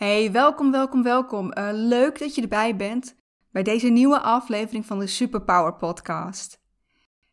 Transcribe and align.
Hey, 0.00 0.32
welkom, 0.32 0.70
welkom, 0.70 1.02
welkom. 1.02 1.52
Uh, 1.58 1.68
leuk 1.72 2.18
dat 2.18 2.34
je 2.34 2.42
erbij 2.42 2.76
bent 2.76 3.14
bij 3.50 3.62
deze 3.62 3.88
nieuwe 3.88 4.20
aflevering 4.20 4.86
van 4.86 4.98
de 4.98 5.06
Superpower 5.06 5.74
Podcast. 5.74 6.60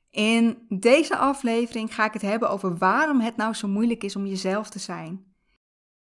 In 0.09 0.65
deze 0.69 1.17
aflevering 1.17 1.95
ga 1.95 2.05
ik 2.05 2.13
het 2.13 2.21
hebben 2.21 2.49
over 2.49 2.77
waarom 2.77 3.19
het 3.19 3.35
nou 3.35 3.53
zo 3.53 3.67
moeilijk 3.67 4.03
is 4.03 4.15
om 4.15 4.25
jezelf 4.25 4.69
te 4.69 4.79
zijn. 4.79 5.25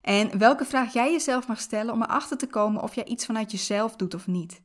En 0.01 0.39
welke 0.39 0.65
vraag 0.65 0.93
jij 0.93 1.13
jezelf 1.13 1.49
mag 1.49 1.61
stellen 1.61 1.95
om 1.95 2.03
erachter 2.03 2.37
te 2.37 2.47
komen 2.47 2.83
of 2.83 2.95
jij 2.95 3.05
iets 3.05 3.27
vanuit 3.27 3.51
jezelf 3.51 3.97
doet 3.97 4.15
of 4.15 4.27
niet. 4.27 4.63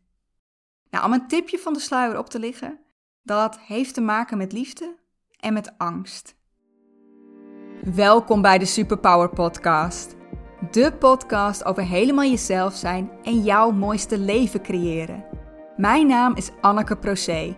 Nou, 0.89 1.05
om 1.05 1.13
een 1.13 1.27
tipje 1.27 1.59
van 1.59 1.73
de 1.73 1.79
sluier 1.79 2.17
op 2.17 2.29
te 2.29 2.39
liggen, 2.39 2.79
dat 3.23 3.59
heeft 3.59 3.93
te 3.93 4.01
maken 4.01 4.37
met 4.37 4.51
liefde 4.51 4.97
en 5.39 5.53
met 5.53 5.77
angst. 5.77 6.35
Welkom 7.81 8.41
bij 8.41 8.57
de 8.57 8.65
Superpower 8.65 9.29
Podcast. 9.29 10.19
De 10.69 10.91
podcast 10.99 11.65
over 11.65 11.83
helemaal 11.83 12.25
jezelf 12.25 12.73
zijn 12.73 13.11
en 13.23 13.43
jouw 13.43 13.71
mooiste 13.71 14.17
leven 14.17 14.61
creëren. 14.61 15.23
Mijn 15.77 16.07
naam 16.07 16.35
is 16.35 16.51
Anneke 16.61 16.95
Procé. 16.95 17.55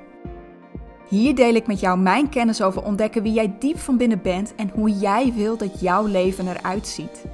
Hier 1.07 1.35
deel 1.35 1.53
ik 1.53 1.67
met 1.67 1.79
jou 1.79 1.99
mijn 1.99 2.29
kennis 2.29 2.61
over 2.61 2.83
ontdekken 2.83 3.23
wie 3.23 3.33
jij 3.33 3.55
diep 3.59 3.77
van 3.79 3.97
binnen 3.97 4.21
bent 4.21 4.55
en 4.55 4.69
hoe 4.73 4.89
jij 4.89 5.33
wil 5.33 5.57
dat 5.57 5.79
jouw 5.79 6.05
leven 6.05 6.47
eruit 6.47 6.87
ziet. 6.87 7.25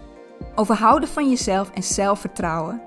Over 0.55 0.75
houden 0.75 1.09
van 1.09 1.29
jezelf 1.29 1.71
en 1.71 1.83
zelfvertrouwen. 1.83 2.81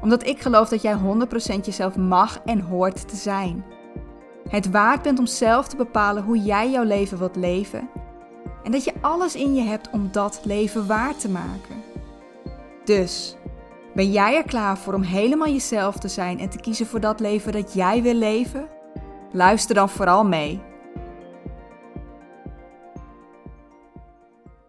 Omdat 0.00 0.26
ik 0.26 0.40
geloof 0.40 0.68
dat 0.68 0.82
jij 0.82 0.96
100% 0.96 1.64
jezelf 1.64 1.96
mag 1.96 2.40
en 2.44 2.60
hoort 2.60 3.08
te 3.08 3.16
zijn. 3.16 3.64
Het 4.48 4.70
waard 4.70 5.02
bent 5.02 5.18
om 5.18 5.26
zelf 5.26 5.68
te 5.68 5.76
bepalen 5.76 6.22
hoe 6.22 6.38
jij 6.38 6.70
jouw 6.70 6.84
leven 6.84 7.18
wilt 7.18 7.36
leven 7.36 7.88
en 8.64 8.72
dat 8.72 8.84
je 8.84 8.92
alles 9.00 9.34
in 9.34 9.54
je 9.54 9.62
hebt 9.62 9.90
om 9.90 10.12
dat 10.12 10.40
leven 10.44 10.86
waar 10.86 11.16
te 11.16 11.28
maken. 11.28 11.82
Dus, 12.84 13.36
ben 13.94 14.12
jij 14.12 14.36
er 14.36 14.44
klaar 14.44 14.78
voor 14.78 14.94
om 14.94 15.02
helemaal 15.02 15.48
jezelf 15.48 15.98
te 15.98 16.08
zijn 16.08 16.38
en 16.38 16.50
te 16.50 16.60
kiezen 16.60 16.86
voor 16.86 17.00
dat 17.00 17.20
leven 17.20 17.52
dat 17.52 17.74
jij 17.74 18.02
wil 18.02 18.14
leven? 18.14 18.68
Luister 19.32 19.74
dan 19.74 19.88
vooral 19.88 20.24
mee. 20.24 20.62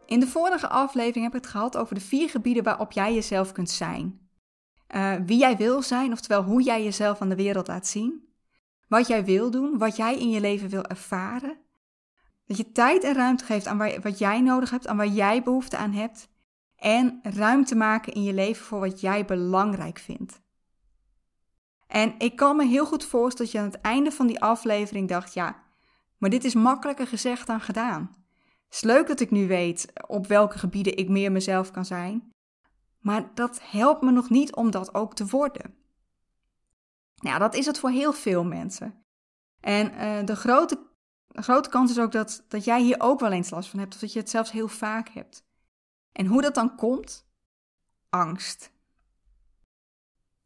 In 0.06 0.20
de 0.20 0.28
vorige 0.28 0.70
aflevering 0.70 1.26
heb 1.26 1.36
ik 1.36 1.42
het 1.42 1.52
gehad 1.52 1.78
over 1.78 1.96
de 1.96 2.02
vier 2.02 2.30
gebieden 2.30 2.64
waarop 2.64 2.92
jij 2.92 3.14
jezelf 3.14 3.52
kunt 3.52 3.70
zijn. 3.70 4.20
Uh, 4.96 5.14
wie 5.26 5.38
jij 5.38 5.58
wil 5.58 5.82
zijn, 5.82 6.12
oftewel 6.12 6.44
hoe 6.44 6.62
jij 6.62 6.84
jezelf 6.84 7.22
aan 7.22 7.30
de 7.30 7.36
wereld 7.36 7.68
laat 7.68 7.88
zien. 7.88 8.30
Wat 8.88 9.08
jij 9.08 9.26
wil 9.26 9.52
doen, 9.52 9.78
wat 9.78 9.96
jij 9.96 10.18
in 10.18 10.30
je 10.30 10.42
leven 10.42 10.70
wil 10.70 10.84
ervaren. 10.84 11.55
Dat 12.46 12.58
je 12.58 12.72
tijd 12.72 13.04
en 13.04 13.14
ruimte 13.14 13.46
geeft 13.46 13.68
aan 13.68 14.02
wat 14.02 14.18
jij 14.18 14.42
nodig 14.42 14.70
hebt, 14.70 14.88
aan 14.88 14.98
waar 14.98 15.08
jij 15.08 15.44
behoefte 15.44 15.78
aan 15.78 15.92
hebt. 15.92 16.30
En 16.76 17.20
ruimte 17.24 17.76
maken 17.76 18.14
in 18.14 18.24
je 18.24 18.34
leven 18.34 18.66
voor 18.66 18.80
wat 18.80 19.00
jij 19.00 19.26
belangrijk 19.26 20.00
vindt. 20.00 20.42
En 21.88 22.16
ik 22.18 22.36
kan 22.36 22.56
me 22.56 22.66
heel 22.66 22.86
goed 22.86 23.06
voorstellen 23.06 23.52
dat 23.52 23.62
je 23.62 23.68
aan 23.68 23.72
het 23.72 23.82
einde 23.82 24.12
van 24.12 24.28
die 24.28 24.42
aflevering 24.42 25.08
dacht: 25.08 25.34
ja, 25.34 25.64
maar 26.18 26.30
dit 26.30 26.44
is 26.44 26.54
makkelijker 26.54 27.08
gezegd 27.08 27.48
dan 27.48 27.62
gedaan. 27.62 28.16
Het 28.66 28.74
is 28.74 28.82
leuk 28.82 29.08
dat 29.08 29.20
ik 29.20 29.32
nu 29.32 29.48
weet 29.48 29.94
op 30.08 30.28
welke 30.28 30.58
gebieden 30.58 30.98
ik 30.98 31.10
meer 31.10 31.32
mezelf 31.32 31.72
kan 31.72 31.86
zijn, 31.86 32.32
maar 33.00 33.32
dat 33.34 33.60
helpt 33.64 34.02
me 34.02 34.12
nog 34.12 34.30
niet 34.30 34.56
om 34.56 34.72
dat 34.72 34.94
ook 34.94 35.16
te 35.16 35.26
worden. 35.26 35.76
Nou, 37.16 37.40
dat 37.40 37.56
is 37.56 37.66
het 37.66 37.80
voor 37.80 37.90
heel 37.90 38.14
veel 38.14 38.44
mensen. 38.44 39.04
En 39.60 39.92
uh, 39.94 40.26
de 40.26 40.36
grote 40.36 40.80
de 41.36 41.42
grote 41.42 41.70
kans 41.70 41.92
is 41.92 42.00
ook 42.00 42.12
dat, 42.12 42.44
dat 42.48 42.64
jij 42.64 42.82
hier 42.82 43.00
ook 43.00 43.20
wel 43.20 43.32
eens 43.32 43.50
last 43.50 43.70
van 43.70 43.80
hebt, 43.80 43.94
of 43.94 44.00
dat 44.00 44.14
je 44.14 44.20
het 44.20 44.30
zelfs 44.30 44.52
heel 44.52 44.68
vaak 44.68 45.10
hebt. 45.10 45.44
En 46.12 46.26
hoe 46.26 46.42
dat 46.42 46.56
dan 46.56 46.76
komt? 46.76 47.28
Angst. 48.10 48.72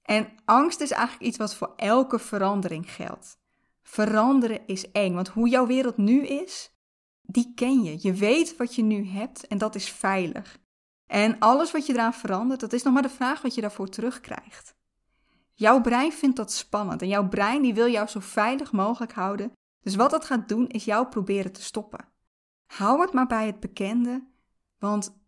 En 0.02 0.30
angst 0.46 0.82
is 0.82 0.92
eigenlijk 0.92 1.24
iets 1.24 1.38
wat 1.38 1.56
voor 1.56 1.74
elke 1.76 2.20
verandering 2.20 2.92
geldt. 2.92 3.38
Veranderen 3.82 4.68
is 4.68 4.92
eng, 4.92 5.14
want 5.14 5.28
hoe 5.28 5.50
jouw 5.50 5.68
wereld 5.68 5.98
nu 5.98 6.26
is, 6.26 6.72
die 7.22 7.52
ken 7.56 7.84
je. 7.84 7.98
Je 8.02 8.14
weet 8.14 8.58
wat 8.58 8.76
je 8.76 8.84
nu 8.84 9.08
hebt 9.08 9.48
en 9.48 9.58
dat 9.58 9.76
is 9.76 9.90
veilig. 9.92 10.58
En 11.06 11.40
alles 11.40 11.72
wat 11.72 11.86
je 11.86 11.94
eraan 11.94 12.14
verandert, 12.14 12.60
dat 12.60 12.74
is 12.74 12.84
nog 12.84 12.94
maar 12.94 13.02
de 13.02 13.10
vraag 13.10 13.42
wat 13.42 13.56
je 13.56 13.62
daarvoor 13.62 13.90
terugkrijgt. 13.90 14.76
Jouw 15.54 15.82
brein 15.82 16.12
vindt 16.12 16.36
dat 16.36 16.52
spannend 16.52 17.02
en 17.02 17.08
jouw 17.08 17.28
brein 17.28 17.62
die 17.62 17.74
wil 17.74 17.88
jou 17.88 18.08
zo 18.08 18.20
veilig 18.20 18.72
mogelijk 18.72 19.14
houden 19.14 19.52
dus 19.82 19.96
wat 19.96 20.12
dat 20.12 20.26
gaat 20.26 20.50
doen, 20.50 20.68
is 20.68 20.86
jou 20.86 21.08
proberen 21.08 21.52
te 21.52 21.62
stoppen. 21.62 22.08
Hou 22.66 23.02
het 23.02 23.14
maar 23.14 23.28
bij 23.28 23.46
het 23.46 23.60
bekende, 23.60 24.28
want 24.78 25.22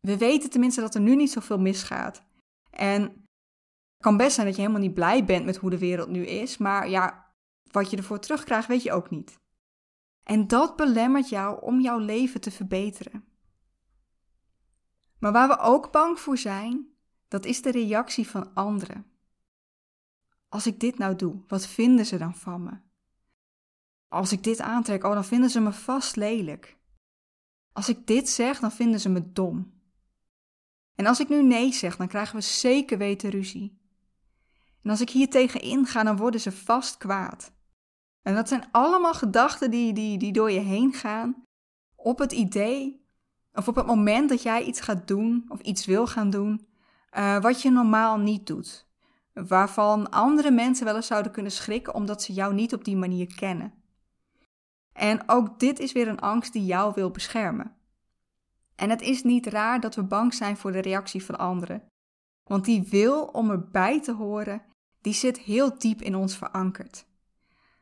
we 0.00 0.18
weten 0.18 0.50
tenminste 0.50 0.80
dat 0.80 0.94
er 0.94 1.00
nu 1.00 1.16
niet 1.16 1.30
zoveel 1.30 1.58
misgaat. 1.58 2.24
En 2.70 3.02
het 3.02 4.06
kan 4.06 4.16
best 4.16 4.34
zijn 4.34 4.46
dat 4.46 4.56
je 4.56 4.62
helemaal 4.62 4.82
niet 4.82 4.94
blij 4.94 5.24
bent 5.24 5.44
met 5.44 5.56
hoe 5.56 5.70
de 5.70 5.78
wereld 5.78 6.08
nu 6.08 6.26
is, 6.26 6.56
maar 6.56 6.88
ja, 6.88 7.32
wat 7.70 7.90
je 7.90 7.96
ervoor 7.96 8.18
terugkrijgt, 8.18 8.68
weet 8.68 8.82
je 8.82 8.92
ook 8.92 9.10
niet. 9.10 9.40
En 10.22 10.46
dat 10.46 10.76
belemmert 10.76 11.28
jou 11.28 11.62
om 11.62 11.80
jouw 11.80 11.98
leven 11.98 12.40
te 12.40 12.50
verbeteren. 12.50 13.24
Maar 15.18 15.32
waar 15.32 15.48
we 15.48 15.58
ook 15.58 15.92
bang 15.92 16.20
voor 16.20 16.38
zijn, 16.38 16.88
dat 17.28 17.44
is 17.44 17.62
de 17.62 17.70
reactie 17.70 18.28
van 18.28 18.54
anderen. 18.54 19.06
Als 20.48 20.66
ik 20.66 20.80
dit 20.80 20.98
nou 20.98 21.16
doe, 21.16 21.42
wat 21.46 21.66
vinden 21.66 22.06
ze 22.06 22.18
dan 22.18 22.34
van 22.34 22.62
me? 22.62 22.87
Als 24.08 24.32
ik 24.32 24.42
dit 24.42 24.60
aantrek, 24.60 25.04
oh, 25.04 25.12
dan 25.12 25.24
vinden 25.24 25.50
ze 25.50 25.60
me 25.60 25.72
vast 25.72 26.16
lelijk. 26.16 26.76
Als 27.72 27.88
ik 27.88 28.06
dit 28.06 28.28
zeg, 28.28 28.60
dan 28.60 28.72
vinden 28.72 29.00
ze 29.00 29.08
me 29.08 29.32
dom. 29.32 29.72
En 30.94 31.06
als 31.06 31.20
ik 31.20 31.28
nu 31.28 31.42
nee 31.42 31.72
zeg, 31.72 31.96
dan 31.96 32.08
krijgen 32.08 32.36
we 32.36 32.42
zeker 32.42 32.98
weten 32.98 33.30
ruzie. 33.30 33.80
En 34.82 34.90
als 34.90 35.00
ik 35.00 35.10
hier 35.10 35.30
tegenin 35.30 35.86
ga, 35.86 36.02
dan 36.02 36.16
worden 36.16 36.40
ze 36.40 36.52
vast 36.52 36.96
kwaad. 36.96 37.52
En 38.22 38.34
dat 38.34 38.48
zijn 38.48 38.68
allemaal 38.70 39.14
gedachten 39.14 39.70
die, 39.70 39.92
die, 39.92 40.18
die 40.18 40.32
door 40.32 40.50
je 40.50 40.60
heen 40.60 40.92
gaan 40.92 41.42
op 41.94 42.18
het 42.18 42.32
idee 42.32 43.06
of 43.52 43.68
op 43.68 43.74
het 43.74 43.86
moment 43.86 44.28
dat 44.28 44.42
jij 44.42 44.64
iets 44.64 44.80
gaat 44.80 45.08
doen 45.08 45.44
of 45.48 45.60
iets 45.60 45.86
wil 45.86 46.06
gaan 46.06 46.30
doen 46.30 46.68
uh, 47.16 47.40
wat 47.40 47.62
je 47.62 47.70
normaal 47.70 48.18
niet 48.18 48.46
doet. 48.46 48.86
Waarvan 49.32 50.10
andere 50.10 50.50
mensen 50.50 50.84
wel 50.84 50.96
eens 50.96 51.06
zouden 51.06 51.32
kunnen 51.32 51.52
schrikken 51.52 51.94
omdat 51.94 52.22
ze 52.22 52.32
jou 52.32 52.54
niet 52.54 52.74
op 52.74 52.84
die 52.84 52.96
manier 52.96 53.34
kennen. 53.34 53.72
En 54.98 55.28
ook 55.28 55.58
dit 55.58 55.78
is 55.78 55.92
weer 55.92 56.08
een 56.08 56.20
angst 56.20 56.52
die 56.52 56.64
jou 56.64 56.92
wil 56.94 57.10
beschermen. 57.10 57.76
En 58.76 58.90
het 58.90 59.00
is 59.00 59.22
niet 59.22 59.46
raar 59.46 59.80
dat 59.80 59.94
we 59.94 60.02
bang 60.02 60.34
zijn 60.34 60.56
voor 60.56 60.72
de 60.72 60.80
reactie 60.80 61.24
van 61.24 61.38
anderen. 61.38 61.82
Want 62.44 62.64
die 62.64 62.82
wil 62.82 63.24
om 63.24 63.50
erbij 63.50 64.00
te 64.00 64.12
horen, 64.12 64.62
die 65.00 65.12
zit 65.12 65.38
heel 65.38 65.78
diep 65.78 66.02
in 66.02 66.14
ons 66.14 66.36
verankerd. 66.36 67.06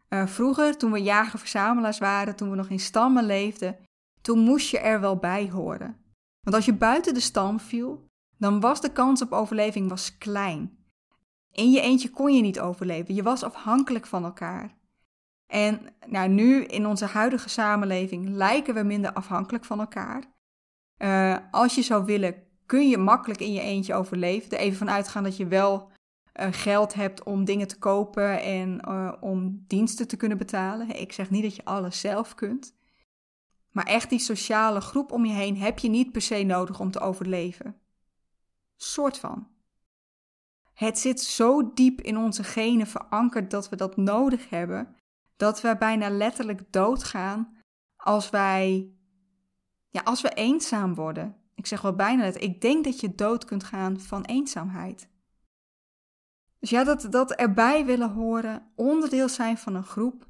Uh, 0.08 0.26
vroeger, 0.26 0.76
toen 0.76 0.92
we 0.92 1.02
jager-verzamelaars 1.02 1.98
waren, 1.98 2.36
toen 2.36 2.50
we 2.50 2.56
nog 2.56 2.68
in 2.68 2.80
stammen 2.80 3.24
leefden, 3.24 3.76
toen 4.20 4.38
moest 4.38 4.70
je 4.70 4.78
er 4.78 5.00
wel 5.00 5.16
bij 5.16 5.50
horen. 5.50 5.96
Want 6.40 6.56
als 6.56 6.64
je 6.64 6.74
buiten 6.74 7.14
de 7.14 7.20
stam 7.20 7.60
viel, 7.60 8.06
dan 8.38 8.60
was 8.60 8.80
de 8.80 8.92
kans 8.92 9.22
op 9.22 9.32
overleving 9.32 9.88
was 9.88 10.18
klein. 10.18 10.78
In 11.52 11.70
je 11.70 11.80
eentje 11.80 12.10
kon 12.10 12.34
je 12.34 12.42
niet 12.42 12.60
overleven, 12.60 13.14
je 13.14 13.22
was 13.22 13.42
afhankelijk 13.42 14.06
van 14.06 14.24
elkaar. 14.24 14.74
En 15.46 15.94
nou, 16.06 16.28
nu 16.28 16.64
in 16.64 16.86
onze 16.86 17.04
huidige 17.04 17.48
samenleving 17.48 18.28
lijken 18.28 18.74
we 18.74 18.82
minder 18.82 19.12
afhankelijk 19.12 19.64
van 19.64 19.80
elkaar. 19.80 20.24
Uh, 20.98 21.36
als 21.50 21.74
je 21.74 21.82
zou 21.82 22.04
willen, 22.04 22.34
kun 22.66 22.88
je 22.88 22.98
makkelijk 22.98 23.40
in 23.40 23.52
je 23.52 23.60
eentje 23.60 23.94
overleven. 23.94 24.50
Er 24.50 24.58
even 24.58 24.78
vanuit 24.78 25.08
gaan 25.08 25.22
dat 25.22 25.36
je 25.36 25.46
wel 25.46 25.90
uh, 26.40 26.46
geld 26.50 26.94
hebt 26.94 27.22
om 27.22 27.44
dingen 27.44 27.68
te 27.68 27.78
kopen 27.78 28.42
en 28.42 28.80
uh, 28.88 29.12
om 29.20 29.64
diensten 29.66 30.08
te 30.08 30.16
kunnen 30.16 30.38
betalen. 30.38 31.00
Ik 31.00 31.12
zeg 31.12 31.30
niet 31.30 31.42
dat 31.42 31.56
je 31.56 31.64
alles 31.64 32.00
zelf 32.00 32.34
kunt. 32.34 32.74
Maar 33.70 33.86
echt 33.86 34.10
die 34.10 34.18
sociale 34.18 34.80
groep 34.80 35.12
om 35.12 35.24
je 35.24 35.32
heen 35.32 35.56
heb 35.56 35.78
je 35.78 35.88
niet 35.88 36.12
per 36.12 36.22
se 36.22 36.42
nodig 36.42 36.80
om 36.80 36.90
te 36.90 37.00
overleven. 37.00 37.80
Soort 38.76 39.18
van. 39.18 39.48
Het 40.72 40.98
zit 40.98 41.20
zo 41.20 41.72
diep 41.72 42.00
in 42.00 42.16
onze 42.16 42.44
genen 42.44 42.86
verankerd 42.86 43.50
dat 43.50 43.68
we 43.68 43.76
dat 43.76 43.96
nodig 43.96 44.50
hebben 44.50 44.96
dat 45.36 45.60
we 45.60 45.76
bijna 45.78 46.08
letterlijk 46.08 46.72
doodgaan 46.72 47.56
als 47.96 48.30
wij, 48.30 48.90
ja, 49.88 50.00
als 50.00 50.20
we 50.20 50.28
eenzaam 50.28 50.94
worden. 50.94 51.36
Ik 51.54 51.66
zeg 51.66 51.80
wel 51.80 51.94
bijna 51.94 52.22
het. 52.22 52.42
Ik 52.42 52.60
denk 52.60 52.84
dat 52.84 53.00
je 53.00 53.14
dood 53.14 53.44
kunt 53.44 53.64
gaan 53.64 54.00
van 54.00 54.24
eenzaamheid. 54.24 55.08
Dus 56.58 56.70
ja, 56.70 56.84
dat, 56.84 57.06
dat 57.10 57.32
erbij 57.32 57.84
willen 57.84 58.10
horen, 58.10 58.72
onderdeel 58.74 59.28
zijn 59.28 59.58
van 59.58 59.74
een 59.74 59.84
groep, 59.84 60.28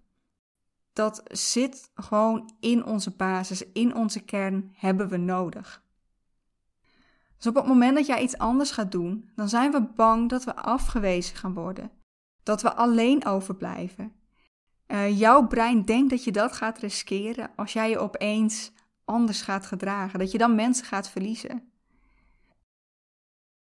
dat 0.93 1.23
zit 1.25 1.91
gewoon 1.95 2.51
in 2.61 2.85
onze 2.85 3.11
basis, 3.11 3.73
in 3.73 3.95
onze 3.95 4.25
kern, 4.25 4.73
hebben 4.75 5.09
we 5.09 5.17
nodig. 5.17 5.85
Dus 7.37 7.47
op 7.47 7.55
het 7.55 7.67
moment 7.67 7.97
dat 7.97 8.07
jij 8.07 8.23
iets 8.23 8.39
anders 8.39 8.71
gaat 8.71 8.93
doen, 8.93 9.31
dan 9.35 9.49
zijn 9.49 9.73
we 9.73 9.83
bang 9.83 10.29
dat 10.29 10.45
we 10.45 10.57
afgewezen 10.57 11.37
gaan 11.37 11.55
worden. 11.55 11.91
Dat 12.43 12.63
we 12.63 12.75
alleen 12.75 13.25
overblijven. 13.25 14.13
Uh, 14.87 15.19
jouw 15.19 15.47
brein 15.47 15.83
denkt 15.85 16.11
dat 16.11 16.25
je 16.25 16.33
dat 16.33 16.53
gaat 16.53 16.79
riskeren 16.79 17.51
als 17.57 17.73
jij 17.73 17.91
je 17.91 17.99
opeens 17.99 18.73
anders 19.05 19.43
gaat 19.43 19.67
gedragen. 19.67 20.19
Dat 20.19 20.31
je 20.31 20.39
dan 20.39 20.55
mensen 20.55 20.87
gaat 20.87 21.11
verliezen. 21.11 21.71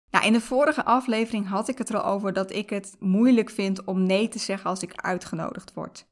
Nou, 0.10 0.26
in 0.26 0.34
de 0.34 0.42
vorige 0.42 0.86
aflevering 0.86 1.48
had 1.48 1.68
ik 1.68 1.78
het 1.78 1.90
er 1.90 2.02
al 2.02 2.12
over 2.12 2.34
dat 2.34 2.52
ik 2.52 2.70
het 2.70 2.96
moeilijk 3.00 3.50
vind 3.50 3.84
om 3.84 4.04
nee 4.04 4.28
te 4.28 4.40
zeggen 4.40 4.70
als 4.70 4.82
ik 4.82 4.96
uitgenodigd 4.96 5.74
word. 5.74 6.08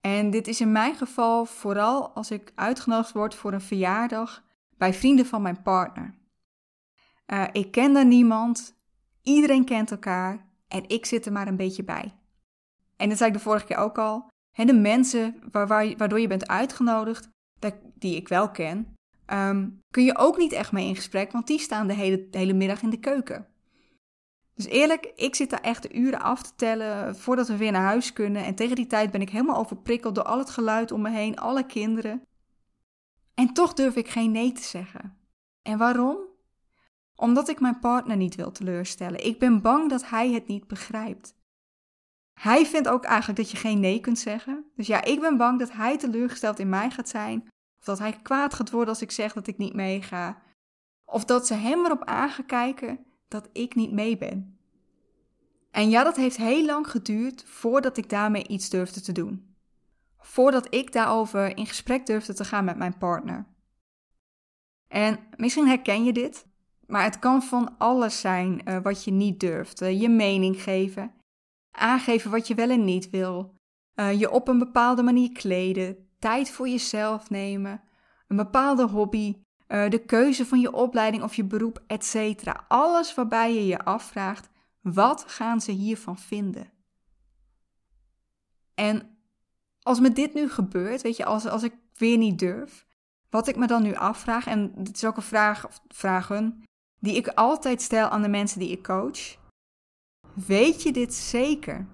En 0.00 0.30
dit 0.30 0.48
is 0.48 0.60
in 0.60 0.72
mijn 0.72 0.94
geval 0.94 1.44
vooral 1.44 2.10
als 2.10 2.30
ik 2.30 2.52
uitgenodigd 2.54 3.12
word 3.12 3.34
voor 3.34 3.52
een 3.52 3.60
verjaardag 3.60 4.44
bij 4.76 4.94
vrienden 4.94 5.26
van 5.26 5.42
mijn 5.42 5.62
partner. 5.62 6.14
Uh, 7.26 7.44
ik 7.52 7.70
ken 7.70 7.92
daar 7.92 8.06
niemand, 8.06 8.74
iedereen 9.22 9.64
kent 9.64 9.90
elkaar 9.90 10.46
en 10.68 10.88
ik 10.88 11.06
zit 11.06 11.26
er 11.26 11.32
maar 11.32 11.48
een 11.48 11.56
beetje 11.56 11.84
bij. 11.84 12.14
En 12.96 13.08
dat 13.08 13.18
zei 13.18 13.30
ik 13.30 13.36
de 13.36 13.42
vorige 13.42 13.66
keer 13.66 13.76
ook 13.76 13.98
al. 13.98 14.28
de 14.52 14.72
mensen 14.72 15.36
waar, 15.50 15.66
waar, 15.66 15.96
waardoor 15.96 16.20
je 16.20 16.26
bent 16.26 16.48
uitgenodigd, 16.48 17.28
die 17.94 18.16
ik 18.16 18.28
wel 18.28 18.50
ken, 18.50 18.96
um, 19.26 19.82
kun 19.90 20.04
je 20.04 20.16
ook 20.16 20.36
niet 20.36 20.52
echt 20.52 20.72
mee 20.72 20.86
in 20.86 20.96
gesprek, 20.96 21.32
want 21.32 21.46
die 21.46 21.58
staan 21.58 21.86
de 21.86 21.94
hele, 21.94 22.28
de 22.30 22.38
hele 22.38 22.52
middag 22.52 22.82
in 22.82 22.90
de 22.90 23.00
keuken. 23.00 23.46
Dus 24.54 24.66
eerlijk, 24.66 25.12
ik 25.14 25.34
zit 25.34 25.50
daar 25.50 25.60
echt 25.60 25.94
uren 25.94 26.20
af 26.20 26.42
te 26.42 26.52
tellen 26.56 27.16
voordat 27.16 27.48
we 27.48 27.56
weer 27.56 27.72
naar 27.72 27.82
huis 27.82 28.12
kunnen. 28.12 28.44
En 28.44 28.54
tegen 28.54 28.76
die 28.76 28.86
tijd 28.86 29.10
ben 29.10 29.20
ik 29.20 29.30
helemaal 29.30 29.56
overprikkeld 29.56 30.14
door 30.14 30.24
al 30.24 30.38
het 30.38 30.50
geluid 30.50 30.92
om 30.92 31.02
me 31.02 31.10
heen, 31.10 31.38
alle 31.38 31.66
kinderen. 31.66 32.22
En 33.34 33.52
toch 33.52 33.72
durf 33.72 33.96
ik 33.96 34.08
geen 34.08 34.30
nee 34.30 34.52
te 34.52 34.62
zeggen. 34.62 35.18
En 35.62 35.78
waarom? 35.78 36.18
Omdat 37.14 37.48
ik 37.48 37.60
mijn 37.60 37.78
partner 37.78 38.16
niet 38.16 38.34
wil 38.34 38.52
teleurstellen. 38.52 39.26
Ik 39.26 39.38
ben 39.38 39.60
bang 39.60 39.90
dat 39.90 40.08
hij 40.08 40.32
het 40.32 40.46
niet 40.46 40.66
begrijpt. 40.66 41.34
Hij 42.46 42.66
vindt 42.66 42.88
ook 42.88 43.04
eigenlijk 43.04 43.38
dat 43.38 43.50
je 43.50 43.56
geen 43.56 43.80
nee 43.80 44.00
kunt 44.00 44.18
zeggen. 44.18 44.64
Dus 44.76 44.86
ja, 44.86 45.04
ik 45.04 45.20
ben 45.20 45.36
bang 45.36 45.58
dat 45.58 45.72
hij 45.72 45.96
teleurgesteld 45.96 46.58
in 46.58 46.68
mij 46.68 46.90
gaat 46.90 47.08
zijn. 47.08 47.48
Of 47.78 47.84
dat 47.84 47.98
hij 47.98 48.12
kwaad 48.22 48.54
gaat 48.54 48.70
worden 48.70 48.88
als 48.88 49.02
ik 49.02 49.10
zeg 49.10 49.32
dat 49.32 49.46
ik 49.46 49.58
niet 49.58 49.74
meega. 49.74 50.42
Of 51.04 51.24
dat 51.24 51.46
ze 51.46 51.54
hem 51.54 51.84
erop 51.84 52.04
aan 52.04 52.28
gaan 52.28 52.46
kijken 52.46 52.98
dat 53.28 53.48
ik 53.52 53.74
niet 53.74 53.92
mee 53.92 54.16
ben. 54.16 54.58
En 55.70 55.90
ja, 55.90 56.04
dat 56.04 56.16
heeft 56.16 56.36
heel 56.36 56.64
lang 56.64 56.90
geduurd 56.90 57.44
voordat 57.46 57.96
ik 57.96 58.08
daarmee 58.08 58.48
iets 58.48 58.68
durfde 58.68 59.00
te 59.00 59.12
doen. 59.12 59.56
Voordat 60.18 60.74
ik 60.74 60.92
daarover 60.92 61.56
in 61.56 61.66
gesprek 61.66 62.06
durfde 62.06 62.34
te 62.34 62.44
gaan 62.44 62.64
met 62.64 62.76
mijn 62.76 62.98
partner. 62.98 63.46
En 64.88 65.18
misschien 65.36 65.66
herken 65.66 66.04
je 66.04 66.12
dit, 66.12 66.46
maar 66.86 67.02
het 67.02 67.18
kan 67.18 67.42
van 67.42 67.78
alles 67.78 68.20
zijn 68.20 68.60
uh, 68.64 68.78
wat 68.82 69.04
je 69.04 69.10
niet 69.10 69.40
durft. 69.40 69.82
Uh, 69.82 70.00
je 70.00 70.08
mening 70.08 70.62
geven, 70.62 71.14
aangeven 71.76 72.30
wat 72.30 72.46
je 72.46 72.54
wel 72.54 72.70
en 72.70 72.84
niet 72.84 73.10
wil, 73.10 73.54
uh, 73.94 74.20
je 74.20 74.30
op 74.30 74.48
een 74.48 74.58
bepaalde 74.58 75.02
manier 75.02 75.32
kleden, 75.32 76.08
tijd 76.18 76.50
voor 76.50 76.68
jezelf 76.68 77.30
nemen, 77.30 77.82
een 78.28 78.36
bepaalde 78.36 78.86
hobby, 78.86 79.36
uh, 79.68 79.90
de 79.90 80.04
keuze 80.04 80.46
van 80.46 80.60
je 80.60 80.72
opleiding 80.72 81.22
of 81.22 81.34
je 81.34 81.44
beroep, 81.44 81.82
etc. 81.86 82.52
Alles 82.68 83.14
waarbij 83.14 83.54
je 83.54 83.66
je 83.66 83.84
afvraagt: 83.84 84.48
wat 84.80 85.24
gaan 85.26 85.60
ze 85.60 85.72
hiervan 85.72 86.18
vinden? 86.18 86.72
En 88.74 89.18
als 89.82 90.00
me 90.00 90.12
dit 90.12 90.34
nu 90.34 90.48
gebeurt, 90.48 91.02
weet 91.02 91.16
je, 91.16 91.24
als, 91.24 91.46
als 91.46 91.62
ik 91.62 91.74
weer 91.94 92.16
niet 92.16 92.38
durf, 92.38 92.86
wat 93.30 93.48
ik 93.48 93.56
me 93.56 93.66
dan 93.66 93.82
nu 93.82 93.94
afvraag, 93.94 94.46
en 94.46 94.72
dit 94.76 94.96
is 94.96 95.04
ook 95.04 95.16
een 95.16 95.22
vraag 95.22 95.66
of 95.66 95.80
vragen 95.88 96.62
die 97.00 97.16
ik 97.16 97.28
altijd 97.28 97.82
stel 97.82 98.08
aan 98.08 98.22
de 98.22 98.28
mensen 98.28 98.58
die 98.58 98.70
ik 98.70 98.82
coach. 98.82 99.36
Weet 100.44 100.82
je 100.82 100.92
dit 100.92 101.14
zeker? 101.14 101.86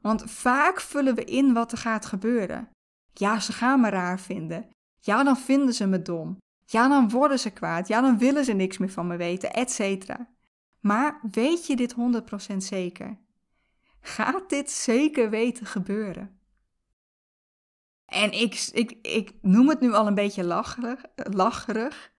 Want 0.00 0.30
vaak 0.30 0.80
vullen 0.80 1.14
we 1.14 1.24
in 1.24 1.52
wat 1.52 1.72
er 1.72 1.78
gaat 1.78 2.06
gebeuren. 2.06 2.68
Ja, 3.12 3.40
ze 3.40 3.52
gaan 3.52 3.80
me 3.80 3.88
raar 3.88 4.20
vinden. 4.20 4.70
Ja, 5.00 5.22
dan 5.22 5.36
vinden 5.36 5.74
ze 5.74 5.86
me 5.86 6.02
dom. 6.02 6.36
Ja, 6.66 6.88
dan 6.88 7.10
worden 7.10 7.38
ze 7.38 7.50
kwaad. 7.50 7.88
Ja, 7.88 8.00
dan 8.00 8.18
willen 8.18 8.44
ze 8.44 8.52
niks 8.52 8.78
meer 8.78 8.90
van 8.90 9.06
me 9.06 9.16
weten, 9.16 9.52
etc. 9.52 10.14
Maar 10.80 11.20
weet 11.30 11.66
je 11.66 11.76
dit 11.76 11.94
100% 12.52 12.56
zeker? 12.56 13.18
Gaat 14.00 14.48
dit 14.48 14.70
zeker 14.70 15.30
weten 15.30 15.66
gebeuren? 15.66 16.38
En 18.04 18.32
ik, 18.32 18.68
ik, 18.72 18.90
ik 19.02 19.34
noem 19.40 19.68
het 19.68 19.80
nu 19.80 19.92
al 19.92 20.06
een 20.06 20.14
beetje 20.14 20.44
lacherig, 20.44 21.04
lacherig, 21.14 22.12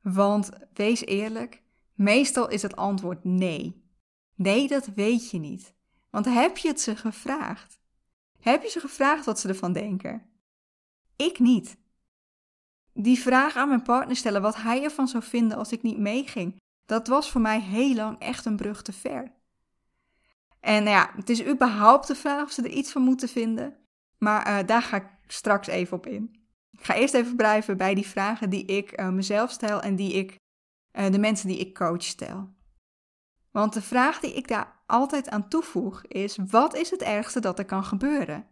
want 0.00 0.50
wees 0.72 1.04
eerlijk, 1.04 1.62
meestal 1.94 2.48
is 2.48 2.62
het 2.62 2.76
antwoord 2.76 3.24
nee. 3.24 3.77
Nee, 4.38 4.68
dat 4.68 4.86
weet 4.86 5.30
je 5.30 5.38
niet. 5.38 5.74
Want 6.10 6.24
heb 6.24 6.56
je 6.56 6.68
het 6.68 6.80
ze 6.80 6.96
gevraagd? 6.96 7.78
Heb 8.40 8.62
je 8.62 8.68
ze 8.68 8.80
gevraagd 8.80 9.24
wat 9.24 9.40
ze 9.40 9.48
ervan 9.48 9.72
denken? 9.72 10.30
Ik 11.16 11.38
niet 11.38 11.76
die 13.02 13.18
vraag 13.18 13.56
aan 13.56 13.68
mijn 13.68 13.82
partner 13.82 14.16
stellen 14.16 14.42
wat 14.42 14.56
hij 14.56 14.82
ervan 14.82 15.08
zou 15.08 15.22
vinden 15.22 15.58
als 15.58 15.72
ik 15.72 15.82
niet 15.82 15.98
meeging, 15.98 16.56
dat 16.86 17.06
was 17.06 17.30
voor 17.30 17.40
mij 17.40 17.60
heel 17.60 17.94
lang 17.94 18.18
echt 18.18 18.44
een 18.44 18.56
brug 18.56 18.82
te 18.82 18.92
ver. 18.92 19.32
En 20.60 20.84
nou 20.84 20.96
ja, 20.96 21.12
het 21.16 21.30
is 21.30 21.46
überhaupt 21.46 22.06
de 22.06 22.14
vraag 22.14 22.42
of 22.42 22.50
ze 22.50 22.62
er 22.62 22.70
iets 22.70 22.92
van 22.92 23.02
moeten 23.02 23.28
vinden, 23.28 23.76
maar 24.18 24.48
uh, 24.48 24.66
daar 24.66 24.82
ga 24.82 24.96
ik 24.96 25.06
straks 25.26 25.66
even 25.66 25.96
op 25.96 26.06
in. 26.06 26.46
Ik 26.70 26.84
ga 26.84 26.94
eerst 26.94 27.14
even 27.14 27.36
blijven 27.36 27.76
bij 27.76 27.94
die 27.94 28.06
vragen 28.06 28.50
die 28.50 28.64
ik 28.64 29.00
uh, 29.00 29.08
mezelf 29.08 29.50
stel 29.50 29.80
en 29.80 29.96
die 29.96 30.12
ik 30.12 30.36
uh, 30.98 31.10
de 31.10 31.18
mensen 31.18 31.48
die 31.48 31.58
ik 31.58 31.74
coach 31.74 32.02
stel. 32.02 32.56
Want 33.50 33.72
de 33.72 33.82
vraag 33.82 34.20
die 34.20 34.32
ik 34.32 34.48
daar 34.48 34.76
altijd 34.86 35.28
aan 35.28 35.48
toevoeg 35.48 36.04
is: 36.04 36.38
wat 36.50 36.74
is 36.74 36.90
het 36.90 37.02
ergste 37.02 37.40
dat 37.40 37.58
er 37.58 37.64
kan 37.64 37.84
gebeuren? 37.84 38.46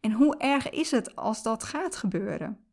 En 0.00 0.12
hoe 0.12 0.36
erg 0.36 0.70
is 0.70 0.90
het 0.90 1.16
als 1.16 1.42
dat 1.42 1.64
gaat 1.64 1.96
gebeuren? 1.96 2.64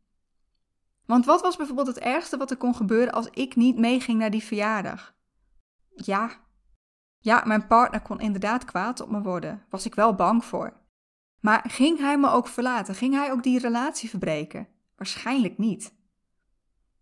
Want 1.06 1.24
wat 1.24 1.40
was 1.40 1.56
bijvoorbeeld 1.56 1.86
het 1.86 1.98
ergste 1.98 2.36
wat 2.36 2.50
er 2.50 2.56
kon 2.56 2.74
gebeuren 2.74 3.12
als 3.12 3.28
ik 3.30 3.56
niet 3.56 3.78
meeging 3.78 4.18
naar 4.18 4.30
die 4.30 4.44
verjaardag? 4.44 5.14
Ja. 5.94 6.30
Ja, 7.18 7.42
mijn 7.46 7.66
partner 7.66 8.00
kon 8.00 8.20
inderdaad 8.20 8.64
kwaad 8.64 9.00
op 9.00 9.10
me 9.10 9.22
worden. 9.22 9.64
Was 9.68 9.86
ik 9.86 9.94
wel 9.94 10.14
bang 10.14 10.44
voor. 10.44 10.72
Maar 11.40 11.64
ging 11.68 11.98
hij 11.98 12.18
me 12.18 12.30
ook 12.30 12.48
verlaten? 12.48 12.94
Ging 12.94 13.14
hij 13.14 13.32
ook 13.32 13.42
die 13.42 13.58
relatie 13.58 14.08
verbreken? 14.08 14.68
Waarschijnlijk 14.96 15.58
niet. 15.58 15.84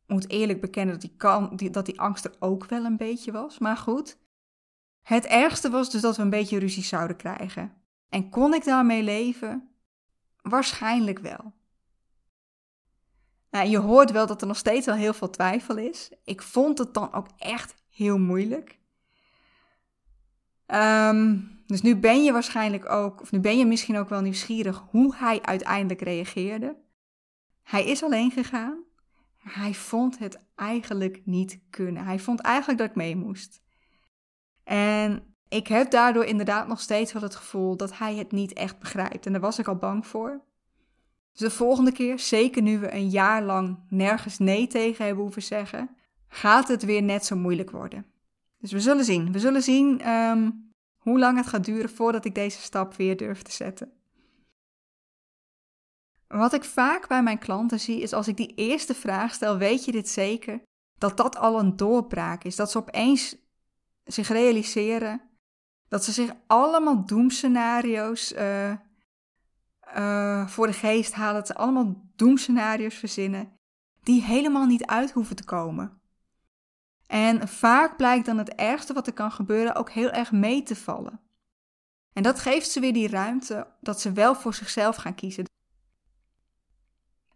Ik 0.06 0.14
moet 0.14 0.30
eerlijk 0.30 0.60
bekennen 0.60 1.00
dat 1.00 1.16
kan, 1.16 1.60
dat 1.70 1.86
die 1.86 2.00
angst 2.00 2.24
er 2.24 2.34
ook 2.38 2.64
wel 2.64 2.84
een 2.84 2.96
beetje 2.96 3.32
was, 3.32 3.58
maar 3.58 3.76
goed. 3.76 4.18
Het 5.08 5.26
ergste 5.26 5.70
was 5.70 5.90
dus 5.90 6.00
dat 6.00 6.16
we 6.16 6.22
een 6.22 6.30
beetje 6.30 6.58
ruzie 6.58 6.84
zouden 6.84 7.16
krijgen. 7.16 7.72
En 8.08 8.28
kon 8.28 8.54
ik 8.54 8.64
daarmee 8.64 9.02
leven? 9.02 9.68
Waarschijnlijk 10.42 11.18
wel. 11.18 11.52
Nou, 13.50 13.68
je 13.68 13.78
hoort 13.78 14.10
wel 14.10 14.26
dat 14.26 14.40
er 14.40 14.46
nog 14.46 14.56
steeds 14.56 14.86
wel 14.86 14.94
heel 14.94 15.14
veel 15.14 15.30
twijfel 15.30 15.76
is. 15.76 16.10
Ik 16.24 16.42
vond 16.42 16.78
het 16.78 16.94
dan 16.94 17.12
ook 17.12 17.26
echt 17.38 17.74
heel 17.88 18.18
moeilijk. 18.18 18.78
Ehm, 20.66 21.38
dus 21.66 21.82
nu 21.82 21.96
ben 21.96 22.24
je 22.24 22.32
waarschijnlijk 22.32 22.90
ook, 22.90 23.20
of 23.20 23.30
nu 23.30 23.40
ben 23.40 23.58
je 23.58 23.66
misschien 23.66 23.96
ook 23.96 24.08
wel 24.08 24.20
nieuwsgierig 24.20 24.84
hoe 24.90 25.16
hij 25.16 25.42
uiteindelijk 25.42 26.00
reageerde. 26.00 26.76
Hij 27.62 27.86
is 27.86 28.02
alleen 28.02 28.30
gegaan. 28.30 28.82
Hij 29.36 29.74
vond 29.74 30.18
het 30.18 30.40
eigenlijk 30.54 31.22
niet 31.24 31.60
kunnen. 31.70 32.04
Hij 32.04 32.18
vond 32.18 32.40
eigenlijk 32.40 32.78
dat 32.78 32.88
ik 32.88 32.96
mee 32.96 33.16
moest. 33.16 33.66
En 34.68 35.22
ik 35.48 35.66
heb 35.66 35.90
daardoor 35.90 36.24
inderdaad 36.24 36.68
nog 36.68 36.80
steeds 36.80 37.12
wel 37.12 37.22
het 37.22 37.36
gevoel 37.36 37.76
dat 37.76 37.98
hij 37.98 38.16
het 38.16 38.32
niet 38.32 38.52
echt 38.52 38.78
begrijpt. 38.78 39.26
En 39.26 39.32
daar 39.32 39.40
was 39.40 39.58
ik 39.58 39.68
al 39.68 39.76
bang 39.76 40.06
voor. 40.06 40.40
Dus 41.32 41.40
de 41.40 41.50
volgende 41.50 41.92
keer, 41.92 42.18
zeker 42.18 42.62
nu 42.62 42.78
we 42.78 42.94
een 42.94 43.08
jaar 43.08 43.42
lang 43.42 43.78
nergens 43.88 44.38
nee 44.38 44.66
tegen 44.66 45.04
hebben 45.04 45.22
hoeven 45.22 45.42
zeggen, 45.42 45.96
gaat 46.28 46.68
het 46.68 46.82
weer 46.82 47.02
net 47.02 47.24
zo 47.24 47.36
moeilijk 47.36 47.70
worden. 47.70 48.06
Dus 48.58 48.72
we 48.72 48.80
zullen 48.80 49.04
zien. 49.04 49.32
We 49.32 49.38
zullen 49.38 49.62
zien 49.62 50.00
ehm, 50.00 50.50
hoe 50.96 51.18
lang 51.18 51.36
het 51.36 51.46
gaat 51.46 51.64
duren 51.64 51.90
voordat 51.90 52.24
ik 52.24 52.34
deze 52.34 52.60
stap 52.60 52.94
weer 52.94 53.16
durf 53.16 53.42
te 53.42 53.52
zetten. 53.52 53.92
Wat 56.26 56.52
ik 56.52 56.64
vaak 56.64 57.08
bij 57.08 57.22
mijn 57.22 57.38
klanten 57.38 57.80
zie, 57.80 58.00
is 58.00 58.12
als 58.12 58.28
ik 58.28 58.36
die 58.36 58.54
eerste 58.54 58.94
vraag 58.94 59.34
stel: 59.34 59.58
Weet 59.58 59.84
je 59.84 59.92
dit 59.92 60.08
zeker? 60.08 60.62
Dat 60.98 61.16
dat 61.16 61.36
al 61.36 61.58
een 61.58 61.76
doorbraak 61.76 62.44
is. 62.44 62.56
Dat 62.56 62.70
ze 62.70 62.78
opeens 62.78 63.47
zich 64.12 64.28
realiseren 64.28 65.20
dat 65.88 66.04
ze 66.04 66.12
zich 66.12 66.32
allemaal 66.46 67.06
doemscenario's 67.06 68.32
uh, 68.32 68.72
uh, 69.96 70.48
voor 70.48 70.66
de 70.66 70.72
geest 70.72 71.12
halen. 71.12 71.34
Dat 71.34 71.46
ze 71.46 71.54
allemaal 71.54 72.10
doemscenario's 72.16 72.94
verzinnen 72.94 73.52
die 74.02 74.22
helemaal 74.22 74.66
niet 74.66 74.86
uit 74.86 75.10
hoeven 75.10 75.36
te 75.36 75.44
komen. 75.44 76.00
En 77.06 77.48
vaak 77.48 77.96
blijkt 77.96 78.26
dan 78.26 78.38
het 78.38 78.54
ergste 78.54 78.92
wat 78.92 79.06
er 79.06 79.12
kan 79.12 79.32
gebeuren 79.32 79.74
ook 79.74 79.90
heel 79.90 80.10
erg 80.10 80.32
mee 80.32 80.62
te 80.62 80.76
vallen. 80.76 81.20
En 82.12 82.22
dat 82.22 82.40
geeft 82.40 82.70
ze 82.70 82.80
weer 82.80 82.92
die 82.92 83.08
ruimte 83.08 83.66
dat 83.80 84.00
ze 84.00 84.12
wel 84.12 84.34
voor 84.34 84.54
zichzelf 84.54 84.96
gaan 84.96 85.14
kiezen. 85.14 85.44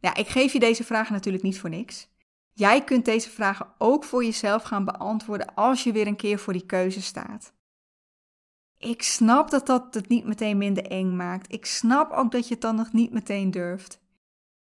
Ja, 0.01 0.15
ik 0.15 0.29
geef 0.29 0.53
je 0.53 0.61
deze 0.61 0.85
vragen 0.85 1.13
natuurlijk 1.13 1.45
niet 1.45 1.61
voor 1.61 1.71
niks. 1.71 2.09
Jij 2.53 2.85
kunt 2.85 3.05
deze 3.05 3.31
vragen 3.31 3.67
ook 3.79 4.05
voor 4.05 4.25
jezelf 4.25 4.63
gaan 4.63 4.85
beantwoorden 4.85 5.55
als 5.55 5.85
je 5.85 5.93
weer 5.93 6.07
een 6.07 6.17
keer 6.17 6.39
voor 6.39 6.53
die 6.53 6.67
keuze 6.67 7.03
staat. 7.03 7.53
Ik 8.79 9.03
snap 9.03 9.51
dat 9.51 9.67
dat 9.67 9.95
het 9.95 10.09
niet 10.09 10.25
meteen 10.25 10.59
minder 10.59 10.87
eng 10.87 11.17
maakt. 11.17 11.53
Ik 11.53 11.67
snap 11.67 12.13
ook 12.13 12.33
dat 12.33 12.49
je 12.49 12.53
het 12.53 12.63
dan 12.63 12.77
nog 12.77 12.93
niet 12.93 13.13
meteen 13.13 13.51
durft. 13.51 14.01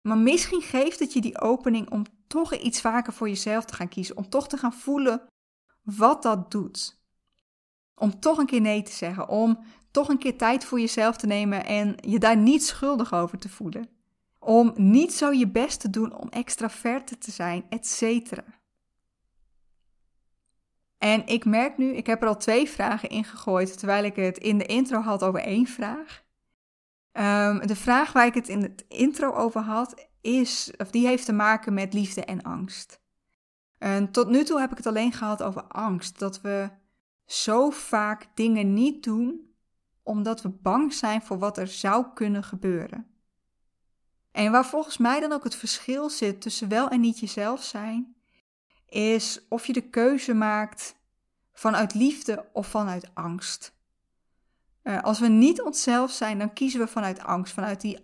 Maar 0.02 0.18
misschien 0.18 0.62
geeft 0.62 1.00
het 1.00 1.14
je 1.14 1.22
die 1.22 1.42
opening 1.42 1.90
om 1.90 2.04
toch 2.28 2.56
iets 2.56 2.82
vaker 2.82 3.14
voor 3.14 3.30
jezelf 3.30 3.66
te 3.66 3.74
gaan 3.74 3.88
kiezen. 3.88 4.18
Om 4.18 4.30
toch 4.30 4.48
te 4.48 4.58
gaan 4.58 4.74
voelen 4.74 5.28
wat 5.84 6.24
dat 6.24 6.52
doet. 6.52 7.02
Om 7.96 8.20
toch 8.20 8.38
een 8.38 8.46
keer 8.46 8.62
nee 8.62 8.82
te 8.82 8.92
zeggen, 8.92 9.30
om 9.30 9.60
toch 9.92 10.10
een 10.10 10.18
keer 10.18 10.38
tijd 10.38 10.66
voor 10.66 10.80
jezelf 10.80 11.18
te 11.18 11.28
nemen 11.28 11.66
en 11.66 11.96
je 12.02 12.20
daar 12.20 12.38
niet 12.38 12.66
schuldig 12.66 13.14
over 13.14 13.38
te 13.38 13.50
voelen. 13.50 13.97
Om 14.48 14.74
niet 14.76 15.14
zo 15.14 15.32
je 15.32 15.48
best 15.48 15.80
te 15.80 15.90
doen 15.90 16.16
om 16.16 16.30
extraverte 16.30 17.18
te 17.18 17.32
zijn, 17.32 17.66
etc. 17.70 18.32
En 20.98 21.26
ik 21.26 21.46
merk 21.46 21.78
nu, 21.78 21.96
ik 21.96 22.08
heb 22.08 22.22
er 22.22 22.28
al 22.28 22.38
twee 22.38 22.70
vragen 22.70 23.10
in 23.10 23.24
gegooid, 23.24 23.78
terwijl 23.78 24.04
ik 24.04 24.16
het 24.16 24.38
in 24.38 24.58
de 24.58 24.66
intro 24.66 25.00
had 25.00 25.24
over 25.24 25.40
één 25.40 25.68
vraag. 25.68 26.24
Ehm, 27.12 27.68
de 27.68 27.76
vraag 27.76 28.14
waar 28.14 28.26
ik 28.26 28.34
het 28.34 28.48
in 28.48 28.62
het 28.62 28.86
intro 28.88 29.32
over 29.34 29.62
had, 29.62 30.08
is, 30.22 30.74
of 30.78 30.92
die 30.92 31.08
heeft 31.08 31.26
te 31.26 31.34
maken 31.34 31.74
met 31.74 31.94
liefde 31.94 32.26
en 32.26 32.42
angst. 32.42 33.02
En 33.78 34.12
tot 34.12 34.30
nu 34.30 34.44
toe 34.44 34.60
heb 34.60 34.72
ik 34.72 34.78
het 34.78 34.88
alleen 34.88 35.14
gehad 35.14 35.44
over 35.44 35.64
angst. 35.64 36.20
Dat 36.20 36.42
we 36.42 36.70
zo 37.26 37.70
vaak 37.70 38.28
dingen 38.34 38.74
niet 38.74 39.04
doen 39.04 39.52
omdat 40.04 40.42
we 40.42 40.50
bang 40.50 40.94
zijn 40.94 41.22
voor 41.22 41.38
wat 41.38 41.58
er 41.58 41.68
zou 41.68 42.06
kunnen 42.14 42.44
gebeuren. 42.44 43.17
En 44.32 44.52
waar 44.52 44.66
volgens 44.66 44.98
mij 44.98 45.20
dan 45.20 45.32
ook 45.32 45.44
het 45.44 45.56
verschil 45.56 46.10
zit 46.10 46.42
tussen 46.42 46.70
wel 46.70 46.90
en 46.90 47.00
niet 47.00 47.20
jezelf 47.20 47.64
zijn, 47.64 48.16
is 48.86 49.48
of 49.50 49.66
je 49.66 49.74
de 49.74 49.90
keuze 49.90 50.34
maakt 50.34 50.96
vanuit 51.54 51.94
liefde 51.94 52.50
of 52.54 52.68
vanuit 52.68 53.10
angst. 53.14 53.76
Uh, 54.84 55.02
als 55.02 55.20
we 55.20 55.28
niet 55.28 55.62
onszelf 55.62 56.12
zijn, 56.12 56.40
dan 56.40 56.54
kiezen 56.54 56.80
we 56.80 56.88
vanuit 56.88 57.20
angst, 57.20 57.54
vanuit 57.54 57.82
die, 57.82 58.00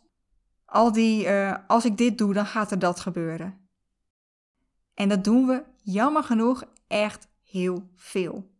al 0.65 0.91
die, 0.91 1.25
uh, 1.25 1.55
als 1.67 1.85
ik 1.85 1.97
dit 1.97 2.17
doe, 2.17 2.33
dan 2.33 2.45
gaat 2.45 2.71
er 2.71 2.79
dat 2.79 2.99
gebeuren. 2.99 3.69
En 4.93 5.09
dat 5.09 5.23
doen 5.23 5.47
we, 5.47 5.63
jammer 5.81 6.23
genoeg, 6.23 6.63
echt 6.87 7.27
heel 7.43 7.89
veel. 7.95 8.51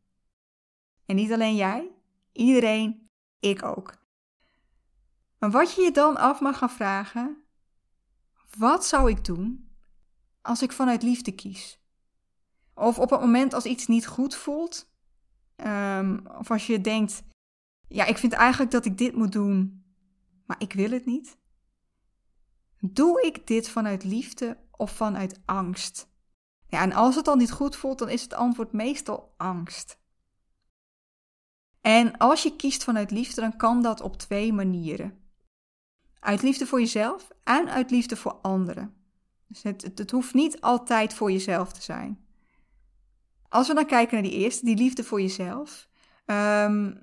En 1.05 1.15
niet 1.15 1.31
alleen 1.31 1.55
jij, 1.55 1.91
iedereen, 2.31 3.09
ik 3.39 3.63
ook. 3.63 3.93
Maar 5.39 5.51
wat 5.51 5.75
je 5.75 5.81
je 5.81 5.91
dan 5.91 6.17
af 6.17 6.39
mag 6.39 6.57
gaan 6.57 6.69
vragen, 6.69 7.42
wat 8.57 8.85
zou 8.85 9.09
ik 9.09 9.25
doen 9.25 9.71
als 10.41 10.61
ik 10.61 10.71
vanuit 10.71 11.03
liefde 11.03 11.31
kies? 11.31 11.79
Of 12.73 12.99
op 12.99 13.09
het 13.09 13.19
moment 13.19 13.53
als 13.53 13.65
iets 13.65 13.87
niet 13.87 14.07
goed 14.07 14.35
voelt, 14.35 14.91
um, 15.55 16.27
of 16.27 16.51
als 16.51 16.67
je 16.67 16.81
denkt, 16.81 17.23
ja, 17.87 18.05
ik 18.05 18.17
vind 18.17 18.33
eigenlijk 18.33 18.71
dat 18.71 18.85
ik 18.85 18.97
dit 18.97 19.15
moet 19.15 19.31
doen, 19.31 19.85
maar 20.45 20.57
ik 20.59 20.73
wil 20.73 20.91
het 20.91 21.05
niet. 21.05 21.37
Doe 22.79 23.21
ik 23.21 23.47
dit 23.47 23.69
vanuit 23.69 24.03
liefde 24.03 24.57
of 24.71 24.91
vanuit 24.91 25.41
angst? 25.45 26.07
Ja, 26.67 26.81
en 26.81 26.93
als 26.93 27.15
het 27.15 27.25
dan 27.25 27.37
niet 27.37 27.51
goed 27.51 27.75
voelt, 27.75 27.99
dan 27.99 28.09
is 28.09 28.21
het 28.21 28.33
antwoord 28.33 28.71
meestal 28.71 29.33
angst. 29.37 29.97
En 31.81 32.17
als 32.17 32.43
je 32.43 32.55
kiest 32.55 32.83
vanuit 32.83 33.11
liefde, 33.11 33.41
dan 33.41 33.57
kan 33.57 33.81
dat 33.81 34.01
op 34.01 34.17
twee 34.17 34.53
manieren. 34.53 35.22
Uit 36.23 36.41
liefde 36.41 36.65
voor 36.65 36.79
jezelf 36.79 37.27
en 37.43 37.69
uit 37.69 37.91
liefde 37.91 38.15
voor 38.15 38.33
anderen. 38.41 38.93
Dus 39.47 39.63
het, 39.63 39.91
het, 39.95 40.11
hoeft 40.11 40.33
niet 40.33 40.61
altijd 40.61 41.13
voor 41.13 41.31
jezelf 41.31 41.73
te 41.73 41.81
zijn. 41.81 42.25
Als 43.49 43.67
we 43.67 43.73
dan 43.73 43.85
kijken 43.85 44.13
naar 44.13 44.31
die 44.31 44.39
eerste, 44.39 44.65
die 44.65 44.75
liefde 44.75 45.03
voor 45.03 45.21
jezelf, 45.21 45.87
um, 46.25 46.99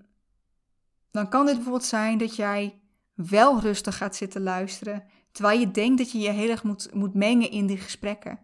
dan 1.11 1.29
kan 1.29 1.47
dit 1.47 1.55
bijvoorbeeld 1.55 1.85
zijn 1.85 2.19
dat 2.19 2.37
jij 2.37 2.81
wel 3.15 3.61
rustig 3.61 3.97
gaat 3.97 4.17
zitten 4.17 4.43
luisteren, 4.43 5.05
terwijl 5.33 5.61
je 5.61 5.71
denkt 5.71 5.99
dat 5.99 6.12
je 6.12 6.19
je 6.19 6.31
heel 6.31 6.50
erg 6.50 6.62
moet, 6.62 6.95
moet 6.95 7.15
mengen 7.15 7.50
in 7.50 7.67
die 7.67 7.79
gesprekken. 7.79 8.39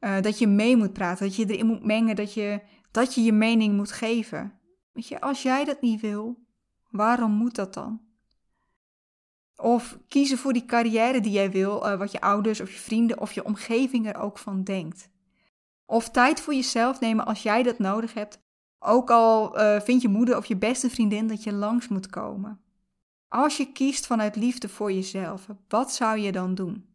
Uh, 0.00 0.20
dat 0.20 0.38
je 0.38 0.46
mee 0.46 0.76
moet 0.76 0.92
praten, 0.92 1.26
dat 1.26 1.36
je 1.36 1.46
erin 1.46 1.66
moet 1.66 1.84
mengen, 1.84 2.16
dat 2.16 2.34
je, 2.34 2.60
dat 2.90 3.14
je 3.14 3.22
je 3.22 3.32
mening 3.32 3.76
moet 3.76 3.92
geven. 3.92 4.58
Weet 4.92 5.08
je, 5.08 5.20
als 5.20 5.42
jij 5.42 5.64
dat 5.64 5.80
niet 5.80 6.00
wil, 6.00 6.46
waarom 6.90 7.32
moet 7.32 7.54
dat 7.54 7.74
dan? 7.74 8.07
Of 9.62 9.98
kiezen 10.08 10.38
voor 10.38 10.52
die 10.52 10.64
carrière 10.64 11.20
die 11.20 11.32
jij 11.32 11.50
wil, 11.50 11.86
uh, 11.86 11.98
wat 11.98 12.12
je 12.12 12.20
ouders 12.20 12.60
of 12.60 12.70
je 12.70 12.78
vrienden 12.78 13.20
of 13.20 13.32
je 13.32 13.44
omgeving 13.44 14.06
er 14.06 14.16
ook 14.16 14.38
van 14.38 14.64
denkt. 14.64 15.10
Of 15.86 16.10
tijd 16.10 16.40
voor 16.40 16.54
jezelf 16.54 17.00
nemen 17.00 17.26
als 17.26 17.42
jij 17.42 17.62
dat 17.62 17.78
nodig 17.78 18.14
hebt, 18.14 18.40
ook 18.78 19.10
al 19.10 19.60
uh, 19.60 19.80
vindt 19.80 20.02
je 20.02 20.08
moeder 20.08 20.36
of 20.36 20.46
je 20.46 20.56
beste 20.56 20.90
vriendin 20.90 21.26
dat 21.26 21.42
je 21.42 21.52
langs 21.52 21.88
moet 21.88 22.10
komen. 22.10 22.60
Als 23.28 23.56
je 23.56 23.72
kiest 23.72 24.06
vanuit 24.06 24.36
liefde 24.36 24.68
voor 24.68 24.92
jezelf, 24.92 25.46
wat 25.68 25.92
zou 25.92 26.18
je 26.18 26.32
dan 26.32 26.54
doen? 26.54 26.86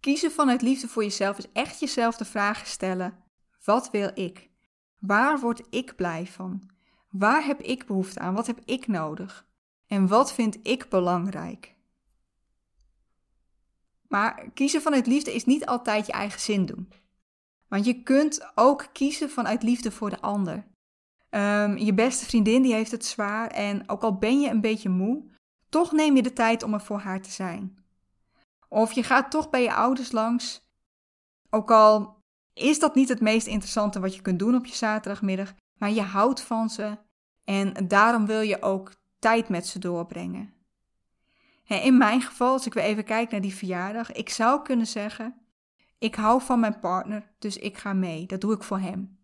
Kiezen 0.00 0.30
vanuit 0.30 0.62
liefde 0.62 0.88
voor 0.88 1.02
jezelf 1.02 1.38
is 1.38 1.52
echt 1.52 1.80
jezelf 1.80 2.16
de 2.16 2.24
vraag 2.24 2.66
stellen: 2.66 3.16
wat 3.64 3.90
wil 3.90 4.10
ik? 4.14 4.50
Waar 4.98 5.40
word 5.40 5.66
ik 5.70 5.96
blij 5.96 6.26
van? 6.26 6.70
Waar 7.10 7.44
heb 7.44 7.60
ik 7.60 7.86
behoefte 7.86 8.20
aan? 8.20 8.34
Wat 8.34 8.46
heb 8.46 8.60
ik 8.64 8.86
nodig? 8.86 9.46
En 9.86 10.06
wat 10.06 10.32
vind 10.32 10.58
ik 10.62 10.88
belangrijk? 10.88 11.74
Maar 14.08 14.50
kiezen 14.54 14.82
vanuit 14.82 15.06
liefde 15.06 15.34
is 15.34 15.44
niet 15.44 15.66
altijd 15.66 16.06
je 16.06 16.12
eigen 16.12 16.40
zin 16.40 16.66
doen. 16.66 16.92
Want 17.68 17.84
je 17.84 18.02
kunt 18.02 18.50
ook 18.54 18.88
kiezen 18.92 19.30
vanuit 19.30 19.62
liefde 19.62 19.90
voor 19.90 20.10
de 20.10 20.20
ander. 20.20 20.66
Um, 21.30 21.76
je 21.76 21.94
beste 21.94 22.24
vriendin 22.24 22.62
die 22.62 22.74
heeft 22.74 22.90
het 22.90 23.04
zwaar 23.04 23.50
en 23.50 23.88
ook 23.88 24.02
al 24.02 24.18
ben 24.18 24.40
je 24.40 24.48
een 24.48 24.60
beetje 24.60 24.88
moe, 24.88 25.24
toch 25.68 25.92
neem 25.92 26.16
je 26.16 26.22
de 26.22 26.32
tijd 26.32 26.62
om 26.62 26.74
er 26.74 26.80
voor 26.80 26.98
haar 26.98 27.22
te 27.22 27.30
zijn. 27.30 27.78
Of 28.68 28.92
je 28.92 29.02
gaat 29.02 29.30
toch 29.30 29.50
bij 29.50 29.62
je 29.62 29.74
ouders 29.74 30.12
langs, 30.12 30.64
ook 31.50 31.70
al 31.70 32.18
is 32.52 32.78
dat 32.78 32.94
niet 32.94 33.08
het 33.08 33.20
meest 33.20 33.46
interessante 33.46 34.00
wat 34.00 34.14
je 34.14 34.22
kunt 34.22 34.38
doen 34.38 34.54
op 34.54 34.66
je 34.66 34.74
zaterdagmiddag, 34.74 35.54
maar 35.78 35.90
je 35.90 36.02
houdt 36.02 36.40
van 36.40 36.70
ze 36.70 36.98
en 37.44 37.88
daarom 37.88 38.26
wil 38.26 38.40
je 38.40 38.62
ook 38.62 38.92
tijd 39.24 39.48
met 39.48 39.66
ze 39.66 39.78
doorbrengen. 39.78 40.52
In 41.64 41.98
mijn 41.98 42.20
geval, 42.20 42.52
als 42.52 42.66
ik 42.66 42.74
weer 42.74 42.84
even 42.84 43.04
kijk 43.04 43.30
naar 43.30 43.40
die 43.40 43.54
verjaardag, 43.54 44.12
ik 44.12 44.28
zou 44.28 44.62
kunnen 44.62 44.86
zeggen: 44.86 45.34
ik 45.98 46.14
hou 46.14 46.42
van 46.42 46.60
mijn 46.60 46.78
partner, 46.78 47.32
dus 47.38 47.56
ik 47.56 47.78
ga 47.78 47.92
mee. 47.92 48.26
Dat 48.26 48.40
doe 48.40 48.52
ik 48.52 48.62
voor 48.62 48.78
hem. 48.78 49.18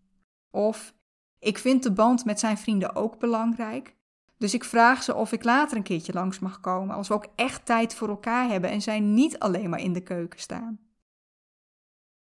Of 0.51 0.95
ik 1.39 1.59
vind 1.59 1.83
de 1.83 1.93
band 1.93 2.25
met 2.25 2.41
zijn 2.41 2.59
vrienden 2.59 2.95
ook 2.95 3.19
belangrijk. 3.19 3.97
Dus 4.39 4.55
ik 4.55 4.65
vraag 4.65 5.03
ze 5.03 5.15
of 5.15 5.33
ik 5.33 5.45
later 5.45 5.77
een 5.77 5.83
keertje 5.83 6.13
langs 6.13 6.39
mag 6.39 6.61
komen, 6.61 6.95
als 6.95 7.09
we 7.09 7.15
ook 7.15 7.27
echt 7.35 7.67
tijd 7.67 7.95
voor 7.95 8.09
elkaar 8.09 8.49
hebben 8.49 8.71
en 8.71 8.83
zij 8.83 9.01
niet 9.01 9.39
alleen 9.39 9.71
maar 9.71 9.81
in 9.81 9.93
de 9.93 10.03
keuken 10.03 10.41
staan. 10.41 10.81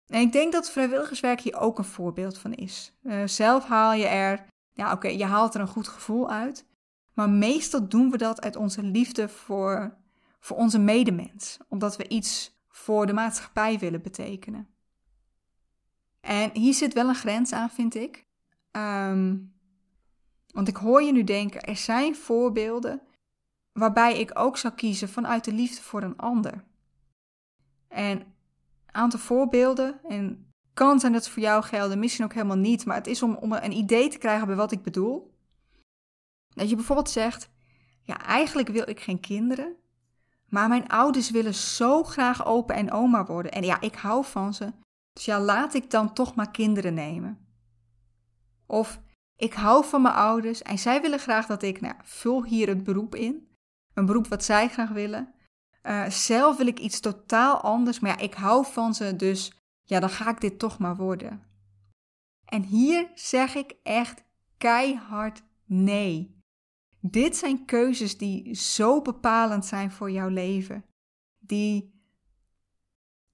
En 0.08 0.22
ik 0.22 0.32
denk 0.32 0.52
dat 0.52 0.72
vrijwilligerswerk 0.72 1.42
hier 1.42 1.60
ook 1.60 1.78
een 1.78 1.84
voorbeeld 1.84 2.38
van 2.38 2.54
is. 2.54 2.94
Uh, 3.04 3.22
zelf 3.26 3.66
haal 3.66 3.94
je 3.94 4.08
er, 4.08 4.46
ja 4.72 4.92
oké, 4.92 5.08
je 5.08 5.26
haalt 5.26 5.54
er 5.54 5.62
een 5.62 5.68
goed 5.68 5.88
gevoel 5.88 6.30
uit, 6.30 6.68
maar 7.20 7.30
meestal 7.30 7.88
doen 7.88 8.12
we 8.12 8.18
dat 8.18 8.42
uit 8.42 8.56
onze 8.56 8.84
liefde 8.84 9.30
voor, 9.30 9.98
voor 10.40 10.58
onze 10.58 10.80
medemens, 10.80 11.58
omdat 11.68 11.98
we 11.98 12.08
iets 12.08 12.60
voor 12.68 13.06
de 13.06 13.14
maatschappij 13.14 13.80
willen 13.80 14.02
betekenen. 14.02 14.68
En 16.22 16.50
hier 16.54 16.74
zit 16.74 16.94
wel 16.94 17.08
een 17.08 17.16
grens 17.16 17.52
aan, 17.52 17.70
vind 17.70 17.96
ik. 17.96 18.26
Ehm, 18.72 19.38
want 20.48 20.68
ik 20.68 20.76
hoor 20.76 21.02
je 21.02 21.12
nu 21.12 21.24
denken, 21.24 21.62
er 21.62 21.76
zijn 21.76 22.16
voorbeelden 22.16 23.02
waarbij 23.72 24.20
ik 24.20 24.32
ook 24.34 24.58
zou 24.58 24.74
kiezen 24.74 25.10
vanuit 25.10 25.44
de 25.44 25.54
liefde 25.54 25.82
voor 25.82 26.04
een 26.04 26.18
ander. 26.18 26.64
En 27.88 28.20
een 28.20 28.26
aantal 28.92 29.20
voorbeelden, 29.20 30.00
en 30.04 30.54
kan 30.74 31.00
zijn 31.00 31.14
dat 31.14 31.24
ze 31.24 31.32
voor 31.32 31.42
jou 31.42 31.64
gelden, 31.64 32.00
misschien 32.00 32.26
ook 32.26 32.34
helemaal 32.34 32.58
niet, 32.58 32.86
maar 32.86 32.96
het 32.98 33.08
is 33.08 33.24
om, 33.24 33.36
om 33.36 33.52
een 33.54 33.78
idee 33.78 34.10
te 34.10 34.18
krijgen 34.18 34.48
bij 34.48 34.56
wat 34.56 34.72
ik 34.72 34.84
bedoel. 34.84 35.38
Dat 36.54 36.70
je 36.70 36.76
bijvoorbeeld 36.76 37.10
zegt, 37.10 37.50
ja, 38.02 38.22
eigenlijk 38.26 38.68
wil 38.70 38.90
ik 38.90 39.00
geen 39.00 39.20
kinderen, 39.20 39.76
maar 40.48 40.68
mijn 40.68 40.88
ouders 40.88 41.30
willen 41.30 41.54
zo 41.54 42.04
graag 42.04 42.46
opa 42.46 42.74
en 42.74 42.92
oma 42.92 43.26
worden. 43.26 43.52
En 43.52 43.64
ja, 43.64 43.82
ik 43.82 43.96
hou 43.96 44.26
van 44.26 44.54
ze. 44.54 44.74
Dus 45.14 45.26
ja, 45.26 45.40
laat 45.40 45.74
ik 45.74 45.90
dan 45.90 46.14
toch 46.14 46.36
maar 46.36 46.52
kinderen 46.52 46.94
nemen. 46.94 47.48
Of 48.66 49.00
ik 49.36 49.54
hou 49.54 49.86
van 49.86 50.02
mijn 50.02 50.16
ouders 50.16 50.62
en 50.62 50.80
zij 50.80 51.02
willen 51.02 51.20
graag 51.20 51.46
dat 51.46 51.64
ik, 51.64 51.82
nou, 51.82 51.96
vul 52.04 52.46
hier 52.46 52.68
het 52.68 52.84
beroep 52.84 53.16
in. 53.16 53.48
Een 53.94 54.06
beroep 54.06 54.28
wat 54.28 54.44
zij 54.44 54.70
graag 54.70 54.90
willen. 54.90 55.34
Uh, 55.84 56.10
zelf 56.10 56.58
wil 56.58 56.68
ik 56.68 56.80
iets 56.80 57.00
totaal 57.00 57.62
anders, 57.62 58.00
maar 58.00 58.12
ja, 58.12 58.18
ik 58.18 58.34
hou 58.34 58.66
van 58.66 58.94
ze, 58.94 59.16
dus 59.16 59.54
ja, 59.84 60.00
dan 60.00 60.10
ga 60.10 60.30
ik 60.30 60.42
dit 60.42 60.60
toch 60.60 60.78
maar 60.78 60.96
worden. 60.96 61.44
En 62.46 62.64
hier 62.64 63.12
zeg 63.16 63.56
ik 63.56 63.76
echt 63.84 64.24
keihard 64.58 65.42
nee. 65.66 66.39
Dit 67.02 67.36
zijn 67.36 67.66
keuzes 67.66 68.18
die 68.18 68.56
zo 68.56 69.02
bepalend 69.02 69.66
zijn 69.66 69.92
voor 69.92 70.12
jouw 70.12 70.30
leven. 70.30 70.86
Die, 71.40 72.02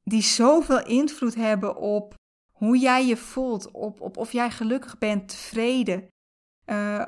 die 0.04 0.22
zoveel 0.22 0.86
invloed 0.86 1.36
hebben 1.36 1.76
op 1.78 2.14
hoe 2.52 2.78
jij 2.78 3.06
je 3.06 3.18
voelt, 3.18 3.72
op, 3.72 4.02
op 4.02 4.18
of 4.18 4.32
jij 4.32 4.52
gelukkig 4.52 4.98
bent, 4.98 5.28
tevreden. 5.30 6.08
Uh, 6.66 7.06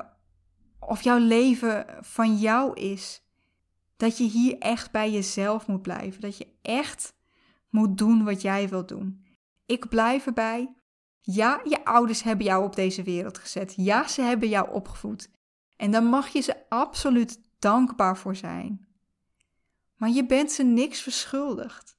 of 0.80 1.02
jouw 1.02 1.18
leven 1.18 1.86
van 2.00 2.36
jou 2.36 2.74
is. 2.74 3.22
Dat 3.96 4.18
je 4.18 4.24
hier 4.24 4.58
echt 4.58 4.90
bij 4.90 5.10
jezelf 5.10 5.66
moet 5.66 5.82
blijven. 5.82 6.20
Dat 6.20 6.38
je 6.38 6.56
echt 6.62 7.12
moet 7.70 7.98
doen 7.98 8.24
wat 8.24 8.42
jij 8.42 8.68
wilt 8.68 8.88
doen. 8.88 9.24
Ik 9.66 9.88
blijf 9.88 10.26
erbij. 10.26 10.74
Ja, 11.20 11.60
je 11.64 11.84
ouders 11.84 12.22
hebben 12.22 12.46
jou 12.46 12.64
op 12.64 12.74
deze 12.74 13.02
wereld 13.02 13.38
gezet. 13.38 13.74
Ja, 13.76 14.08
ze 14.08 14.22
hebben 14.22 14.48
jou 14.48 14.72
opgevoed. 14.72 15.30
En 15.78 15.90
daar 15.90 16.02
mag 16.02 16.28
je 16.28 16.40
ze 16.40 16.68
absoluut 16.68 17.40
dankbaar 17.58 18.16
voor 18.16 18.36
zijn. 18.36 18.88
Maar 19.96 20.08
je 20.08 20.26
bent 20.26 20.52
ze 20.52 20.62
niks 20.62 21.00
verschuldigd. 21.00 21.96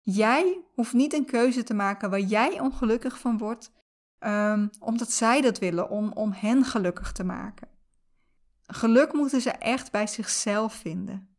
Jij 0.00 0.64
hoeft 0.74 0.92
niet 0.92 1.12
een 1.12 1.24
keuze 1.24 1.62
te 1.62 1.74
maken 1.74 2.10
waar 2.10 2.20
jij 2.20 2.60
ongelukkig 2.60 3.18
van 3.18 3.38
wordt, 3.38 3.72
um, 4.18 4.70
omdat 4.78 5.10
zij 5.10 5.40
dat 5.40 5.58
willen, 5.58 5.90
om, 5.90 6.12
om 6.12 6.32
hen 6.32 6.64
gelukkig 6.64 7.12
te 7.12 7.24
maken. 7.24 7.68
Geluk 8.66 9.12
moeten 9.12 9.40
ze 9.40 9.50
echt 9.50 9.90
bij 9.90 10.06
zichzelf 10.06 10.74
vinden. 10.74 11.36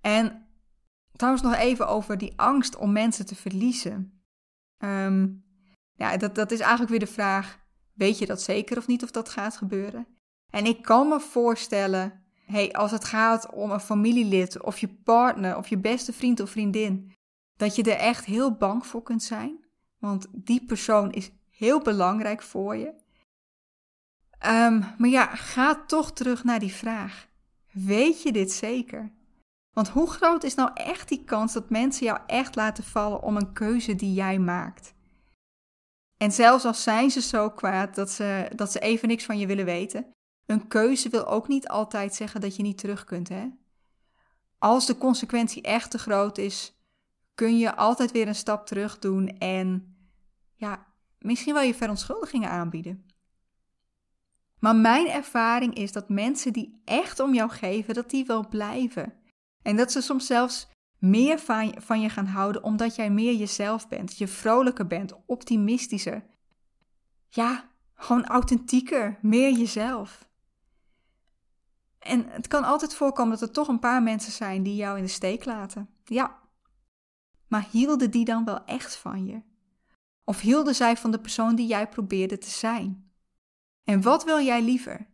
En 0.00 0.46
trouwens 1.12 1.44
nog 1.44 1.54
even 1.54 1.88
over 1.88 2.18
die 2.18 2.32
angst 2.36 2.76
om 2.76 2.92
mensen 2.92 3.26
te 3.26 3.34
verliezen. 3.34 4.22
Um, 4.78 5.44
ja, 5.92 6.16
dat, 6.16 6.34
dat 6.34 6.50
is 6.50 6.60
eigenlijk 6.60 6.90
weer 6.90 7.00
de 7.00 7.06
vraag: 7.06 7.63
weet 7.94 8.18
je 8.18 8.26
dat 8.26 8.42
zeker 8.42 8.76
of 8.76 8.86
niet 8.86 9.02
of 9.02 9.10
dat 9.10 9.28
gaat 9.28 9.56
gebeuren? 9.56 10.06
En 10.50 10.66
ik 10.66 10.82
kan 10.82 11.08
me 11.08 11.20
voorstellen 11.20 12.24
hey, 12.46 12.72
als 12.72 12.90
het 12.90 13.04
gaat 13.04 13.52
om 13.52 13.70
een 13.70 13.80
familielid 13.80 14.62
of 14.62 14.78
je 14.78 14.88
partner 14.88 15.56
of 15.56 15.68
je 15.68 15.78
beste 15.78 16.12
vriend 16.12 16.40
of 16.40 16.50
vriendin, 16.50 17.12
dat 17.56 17.76
je 17.76 17.82
er 17.82 17.98
echt 17.98 18.24
heel 18.24 18.52
bang 18.52 18.86
voor 18.86 19.02
kunt 19.02 19.22
zijn. 19.22 19.64
Want 19.98 20.26
die 20.32 20.64
persoon 20.64 21.12
is 21.12 21.30
heel 21.50 21.80
belangrijk 21.80 22.42
voor 22.42 22.76
je. 22.76 22.94
Um, 24.46 24.84
maar 24.98 25.08
ja, 25.08 25.26
ga 25.26 25.84
toch 25.86 26.12
terug 26.12 26.44
naar 26.44 26.58
die 26.58 26.72
vraag. 26.72 27.28
Weet 27.72 28.22
je 28.22 28.32
dit 28.32 28.52
zeker? 28.52 29.12
Want 29.72 29.88
hoe 29.88 30.10
groot 30.10 30.44
is 30.44 30.54
nou 30.54 30.70
echt 30.74 31.08
die 31.08 31.24
kans 31.24 31.52
dat 31.52 31.70
mensen 31.70 32.06
jou 32.06 32.18
echt 32.26 32.54
laten 32.54 32.84
vallen 32.84 33.22
om 33.22 33.36
een 33.36 33.52
keuze 33.52 33.94
die 33.94 34.12
jij 34.12 34.38
maakt? 34.38 34.94
En 36.16 36.32
zelfs 36.32 36.64
als 36.64 36.82
zijn 36.82 37.10
ze 37.10 37.20
zo 37.20 37.50
kwaad 37.50 37.94
dat 37.94 38.10
ze, 38.10 38.50
dat 38.56 38.72
ze 38.72 38.78
even 38.78 39.08
niks 39.08 39.24
van 39.24 39.38
je 39.38 39.46
willen 39.46 39.64
weten, 39.64 40.14
een 40.46 40.66
keuze 40.68 41.08
wil 41.08 41.26
ook 41.26 41.48
niet 41.48 41.68
altijd 41.68 42.14
zeggen 42.14 42.40
dat 42.40 42.56
je 42.56 42.62
niet 42.62 42.78
terug 42.78 43.04
kunt, 43.04 43.28
hè? 43.28 43.48
Als 44.58 44.86
de 44.86 44.98
consequentie 44.98 45.62
echt 45.62 45.90
te 45.90 45.98
groot 45.98 46.38
is, 46.38 46.74
kun 47.34 47.58
je 47.58 47.76
altijd 47.76 48.12
weer 48.12 48.28
een 48.28 48.34
stap 48.34 48.66
terug 48.66 48.98
doen 48.98 49.28
en 49.38 49.96
ja, 50.54 50.86
misschien 51.18 51.54
wel 51.54 51.62
je 51.62 51.74
verontschuldigingen 51.74 52.50
aanbieden. 52.50 53.06
Maar 54.58 54.76
mijn 54.76 55.06
ervaring 55.06 55.74
is 55.74 55.92
dat 55.92 56.08
mensen 56.08 56.52
die 56.52 56.80
echt 56.84 57.20
om 57.20 57.34
jou 57.34 57.50
geven, 57.50 57.94
dat 57.94 58.10
die 58.10 58.24
wel 58.24 58.48
blijven. 58.48 59.12
En 59.62 59.76
dat 59.76 59.92
ze 59.92 60.00
soms 60.00 60.26
zelfs 60.26 60.68
meer 61.04 61.38
van 61.76 62.00
je 62.00 62.08
gaan 62.08 62.26
houden 62.26 62.62
omdat 62.62 62.94
jij 62.94 63.10
meer 63.10 63.34
jezelf 63.34 63.88
bent, 63.88 64.18
je 64.18 64.28
vrolijker 64.28 64.86
bent, 64.86 65.12
optimistischer. 65.26 66.24
Ja, 67.28 67.70
gewoon 67.94 68.26
authentieker, 68.26 69.18
meer 69.22 69.52
jezelf. 69.52 70.28
En 71.98 72.28
het 72.28 72.48
kan 72.48 72.64
altijd 72.64 72.94
voorkomen 72.94 73.38
dat 73.38 73.48
er 73.48 73.54
toch 73.54 73.68
een 73.68 73.78
paar 73.78 74.02
mensen 74.02 74.32
zijn 74.32 74.62
die 74.62 74.76
jou 74.76 74.96
in 74.96 75.02
de 75.02 75.08
steek 75.08 75.44
laten. 75.44 75.88
Ja. 76.04 76.38
Maar 77.48 77.66
hielden 77.70 78.10
die 78.10 78.24
dan 78.24 78.44
wel 78.44 78.64
echt 78.64 78.96
van 78.96 79.26
je? 79.26 79.42
Of 80.24 80.40
hielden 80.40 80.74
zij 80.74 80.96
van 80.96 81.10
de 81.10 81.20
persoon 81.20 81.54
die 81.54 81.66
jij 81.66 81.88
probeerde 81.88 82.38
te 82.38 82.50
zijn? 82.50 83.12
En 83.84 84.02
wat 84.02 84.24
wil 84.24 84.40
jij 84.40 84.62
liever? 84.62 85.06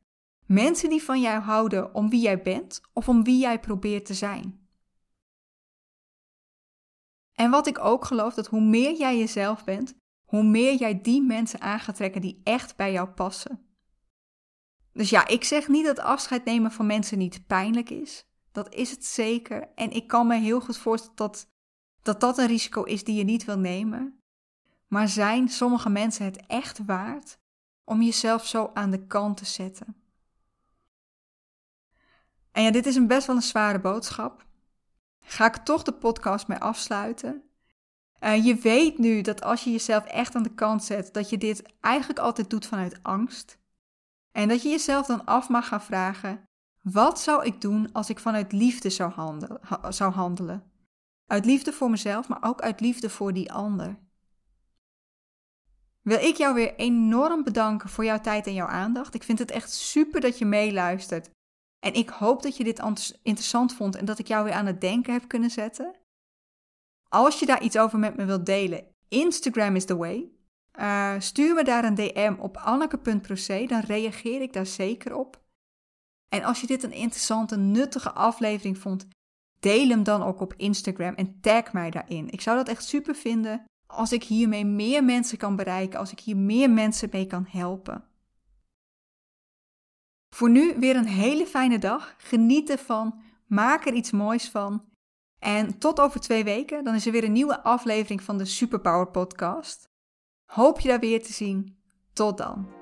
Mensen 0.47 0.89
die 0.89 1.03
van 1.03 1.21
jou 1.21 1.41
houden 1.41 1.95
om 1.95 2.11
wie 2.11 2.21
jij 2.21 2.43
bent 2.43 2.81
of 2.93 3.09
om 3.09 3.25
wie 3.25 3.39
jij 3.39 3.61
probeert 3.61 4.07
te 4.07 4.15
zijn? 4.15 4.60
En 7.41 7.51
wat 7.51 7.67
ik 7.67 7.79
ook 7.79 8.05
geloof, 8.05 8.35
dat 8.35 8.47
hoe 8.47 8.61
meer 8.61 8.97
jij 8.97 9.19
jezelf 9.19 9.65
bent, 9.65 9.95
hoe 10.25 10.43
meer 10.43 10.75
jij 10.75 11.01
die 11.01 11.23
mensen 11.23 11.61
aan 11.61 11.81
gaat 11.81 11.97
trekken 11.97 12.21
die 12.21 12.41
echt 12.45 12.77
bij 12.77 12.93
jou 12.93 13.09
passen. 13.09 13.67
Dus 14.93 15.11
ja, 15.11 15.27
ik 15.27 15.45
zeg 15.45 15.69
niet 15.69 15.85
dat 15.85 15.99
afscheid 15.99 16.45
nemen 16.45 16.73
van 16.73 16.87
mensen 16.87 17.19
niet 17.19 17.47
pijnlijk 17.47 17.91
is. 17.91 18.25
Dat 18.53 18.75
is 18.75 18.91
het 18.91 19.05
zeker. 19.05 19.69
En 19.75 19.91
ik 19.91 20.07
kan 20.07 20.27
me 20.27 20.37
heel 20.37 20.61
goed 20.61 20.79
voorstellen 20.79 21.17
dat 21.17 21.49
dat, 22.03 22.21
dat 22.21 22.39
een 22.39 22.47
risico 22.47 22.83
is 22.83 23.05
die 23.05 23.17
je 23.17 23.25
niet 23.25 23.45
wil 23.45 23.59
nemen. 23.59 24.23
Maar 24.87 25.09
zijn 25.09 25.49
sommige 25.49 25.91
mensen 25.91 26.25
het 26.25 26.47
echt 26.47 26.85
waard 26.85 27.39
om 27.85 28.03
jezelf 28.03 28.47
zo 28.47 28.71
aan 28.75 28.91
de 28.91 29.07
kant 29.07 29.37
te 29.37 29.45
zetten? 29.45 29.97
En 32.53 32.63
ja, 32.63 32.71
dit 32.71 32.87
is 32.87 32.97
een 32.97 33.07
best 33.07 33.27
wel 33.27 33.37
een 33.37 33.43
zware 33.43 33.81
boodschap. 33.81 34.49
Ga 35.31 35.47
ik 35.47 35.57
toch 35.57 35.83
de 35.83 35.93
podcast 35.93 36.49
mee 36.49 36.59
afsluiten? 36.59 37.43
Je 38.21 38.55
weet 38.55 38.99
nu 38.99 39.21
dat 39.21 39.43
als 39.43 39.65
je 39.65 39.71
jezelf 39.71 40.05
echt 40.05 40.35
aan 40.35 40.43
de 40.43 40.55
kant 40.55 40.85
zet, 40.85 41.13
dat 41.13 41.31
je 41.31 41.39
dit 41.39 41.63
eigenlijk 41.81 42.19
altijd 42.19 42.51
doet 42.51 42.67
vanuit 42.67 43.03
angst. 43.03 43.59
En 44.33 44.49
dat 44.49 44.63
je 44.63 44.69
jezelf 44.69 45.07
dan 45.07 45.25
af 45.25 45.49
mag 45.49 45.69
gaan 45.69 45.83
vragen: 45.83 46.43
wat 46.83 47.21
zou 47.21 47.45
ik 47.45 47.61
doen 47.61 47.93
als 47.93 48.11
ik 48.11 48.19
vanuit 48.19 48.53
liefde 48.53 48.91
zou 48.91 50.13
handelen? 50.13 50.73
Uit 51.27 51.45
liefde 51.45 51.73
voor 51.73 51.91
mezelf, 51.91 52.29
maar 52.29 52.43
ook 52.43 52.61
uit 52.61 52.81
liefde 52.81 53.11
voor 53.11 53.33
die 53.33 53.53
ander. 53.53 53.99
Wil 56.01 56.19
ik 56.19 56.37
jou 56.37 56.55
weer 56.55 56.75
enorm 56.75 57.45
bedanken 57.45 57.89
voor 57.89 58.05
jouw 58.05 58.21
tijd 58.21 58.47
en 58.47 58.55
jouw 58.55 58.67
aandacht. 58.67 59.15
Ik 59.15 59.23
vind 59.23 59.39
het 59.39 59.51
echt 59.51 59.73
super 59.73 60.21
dat 60.21 60.39
je 60.39 60.45
meeluistert. 60.45 61.31
En 61.81 61.95
ik 61.95 62.09
hoop 62.09 62.43
dat 62.43 62.57
je 62.57 62.65
dit 62.65 62.79
interessant 63.23 63.75
vond 63.75 63.97
en 63.97 64.05
dat 64.05 64.19
ik 64.19 64.27
jou 64.27 64.45
weer 64.45 64.53
aan 64.53 64.67
het 64.67 64.81
denken 64.81 65.13
heb 65.13 65.29
kunnen 65.29 65.51
zetten. 65.51 65.95
Als 67.09 67.39
je 67.39 67.47
daar 67.47 67.63
iets 67.63 67.79
over 67.79 67.99
met 67.99 68.17
me 68.17 68.25
wilt 68.25 68.47
delen, 68.47 68.87
Instagram 69.09 69.77
is 69.77 69.85
the 69.85 69.97
way. 69.97 70.31
Uh, 70.81 71.15
stuur 71.19 71.55
me 71.55 71.65
daar 71.65 71.85
een 71.85 71.95
DM 71.95 72.35
op 72.39 72.57
anneke.proce, 72.57 73.65
dan 73.67 73.81
reageer 73.81 74.41
ik 74.41 74.53
daar 74.53 74.67
zeker 74.67 75.15
op. 75.15 75.43
En 76.29 76.43
als 76.43 76.61
je 76.61 76.67
dit 76.67 76.83
een 76.83 76.93
interessante, 76.93 77.57
nuttige 77.57 78.13
aflevering 78.13 78.79
vond, 78.79 79.07
deel 79.61 79.89
hem 79.89 80.03
dan 80.03 80.23
ook 80.23 80.41
op 80.41 80.55
Instagram 80.57 81.15
en 81.15 81.41
tag 81.41 81.73
mij 81.73 81.91
daarin. 81.91 82.31
Ik 82.31 82.41
zou 82.41 82.57
dat 82.57 82.69
echt 82.69 82.85
super 82.85 83.15
vinden 83.15 83.65
als 83.87 84.13
ik 84.13 84.25
hiermee 84.25 84.65
meer 84.65 85.05
mensen 85.05 85.39
kan 85.39 85.57
bereiken, 85.57 85.99
als 85.99 86.13
ik 86.13 86.21
hier 86.21 86.37
meer 86.37 86.71
mensen 86.71 87.09
mee 87.13 87.27
kan 87.27 87.47
helpen. 87.49 88.05
Voor 90.31 90.51
nu 90.51 90.75
weer 90.79 90.97
een 90.97 91.07
hele 91.07 91.47
fijne 91.47 91.79
dag. 91.79 92.15
Geniet 92.19 92.71
ervan. 92.71 93.21
Maak 93.47 93.87
er 93.87 93.93
iets 93.93 94.11
moois 94.11 94.49
van. 94.49 94.85
En 95.39 95.79
tot 95.79 96.01
over 96.01 96.21
twee 96.21 96.45
weken, 96.45 96.85
dan 96.85 96.95
is 96.95 97.07
er 97.07 97.13
weer 97.13 97.25
een 97.25 97.33
nieuwe 97.33 97.63
aflevering 97.63 98.23
van 98.23 98.39
de 98.39 98.45
Superpower 98.45 99.07
Podcast. 99.07 99.89
Hoop 100.45 100.81
je 100.81 100.89
daar 100.89 101.01
weer 101.01 101.23
te 101.23 101.33
zien. 101.33 101.79
Tot 102.13 102.39
dan. 102.39 102.80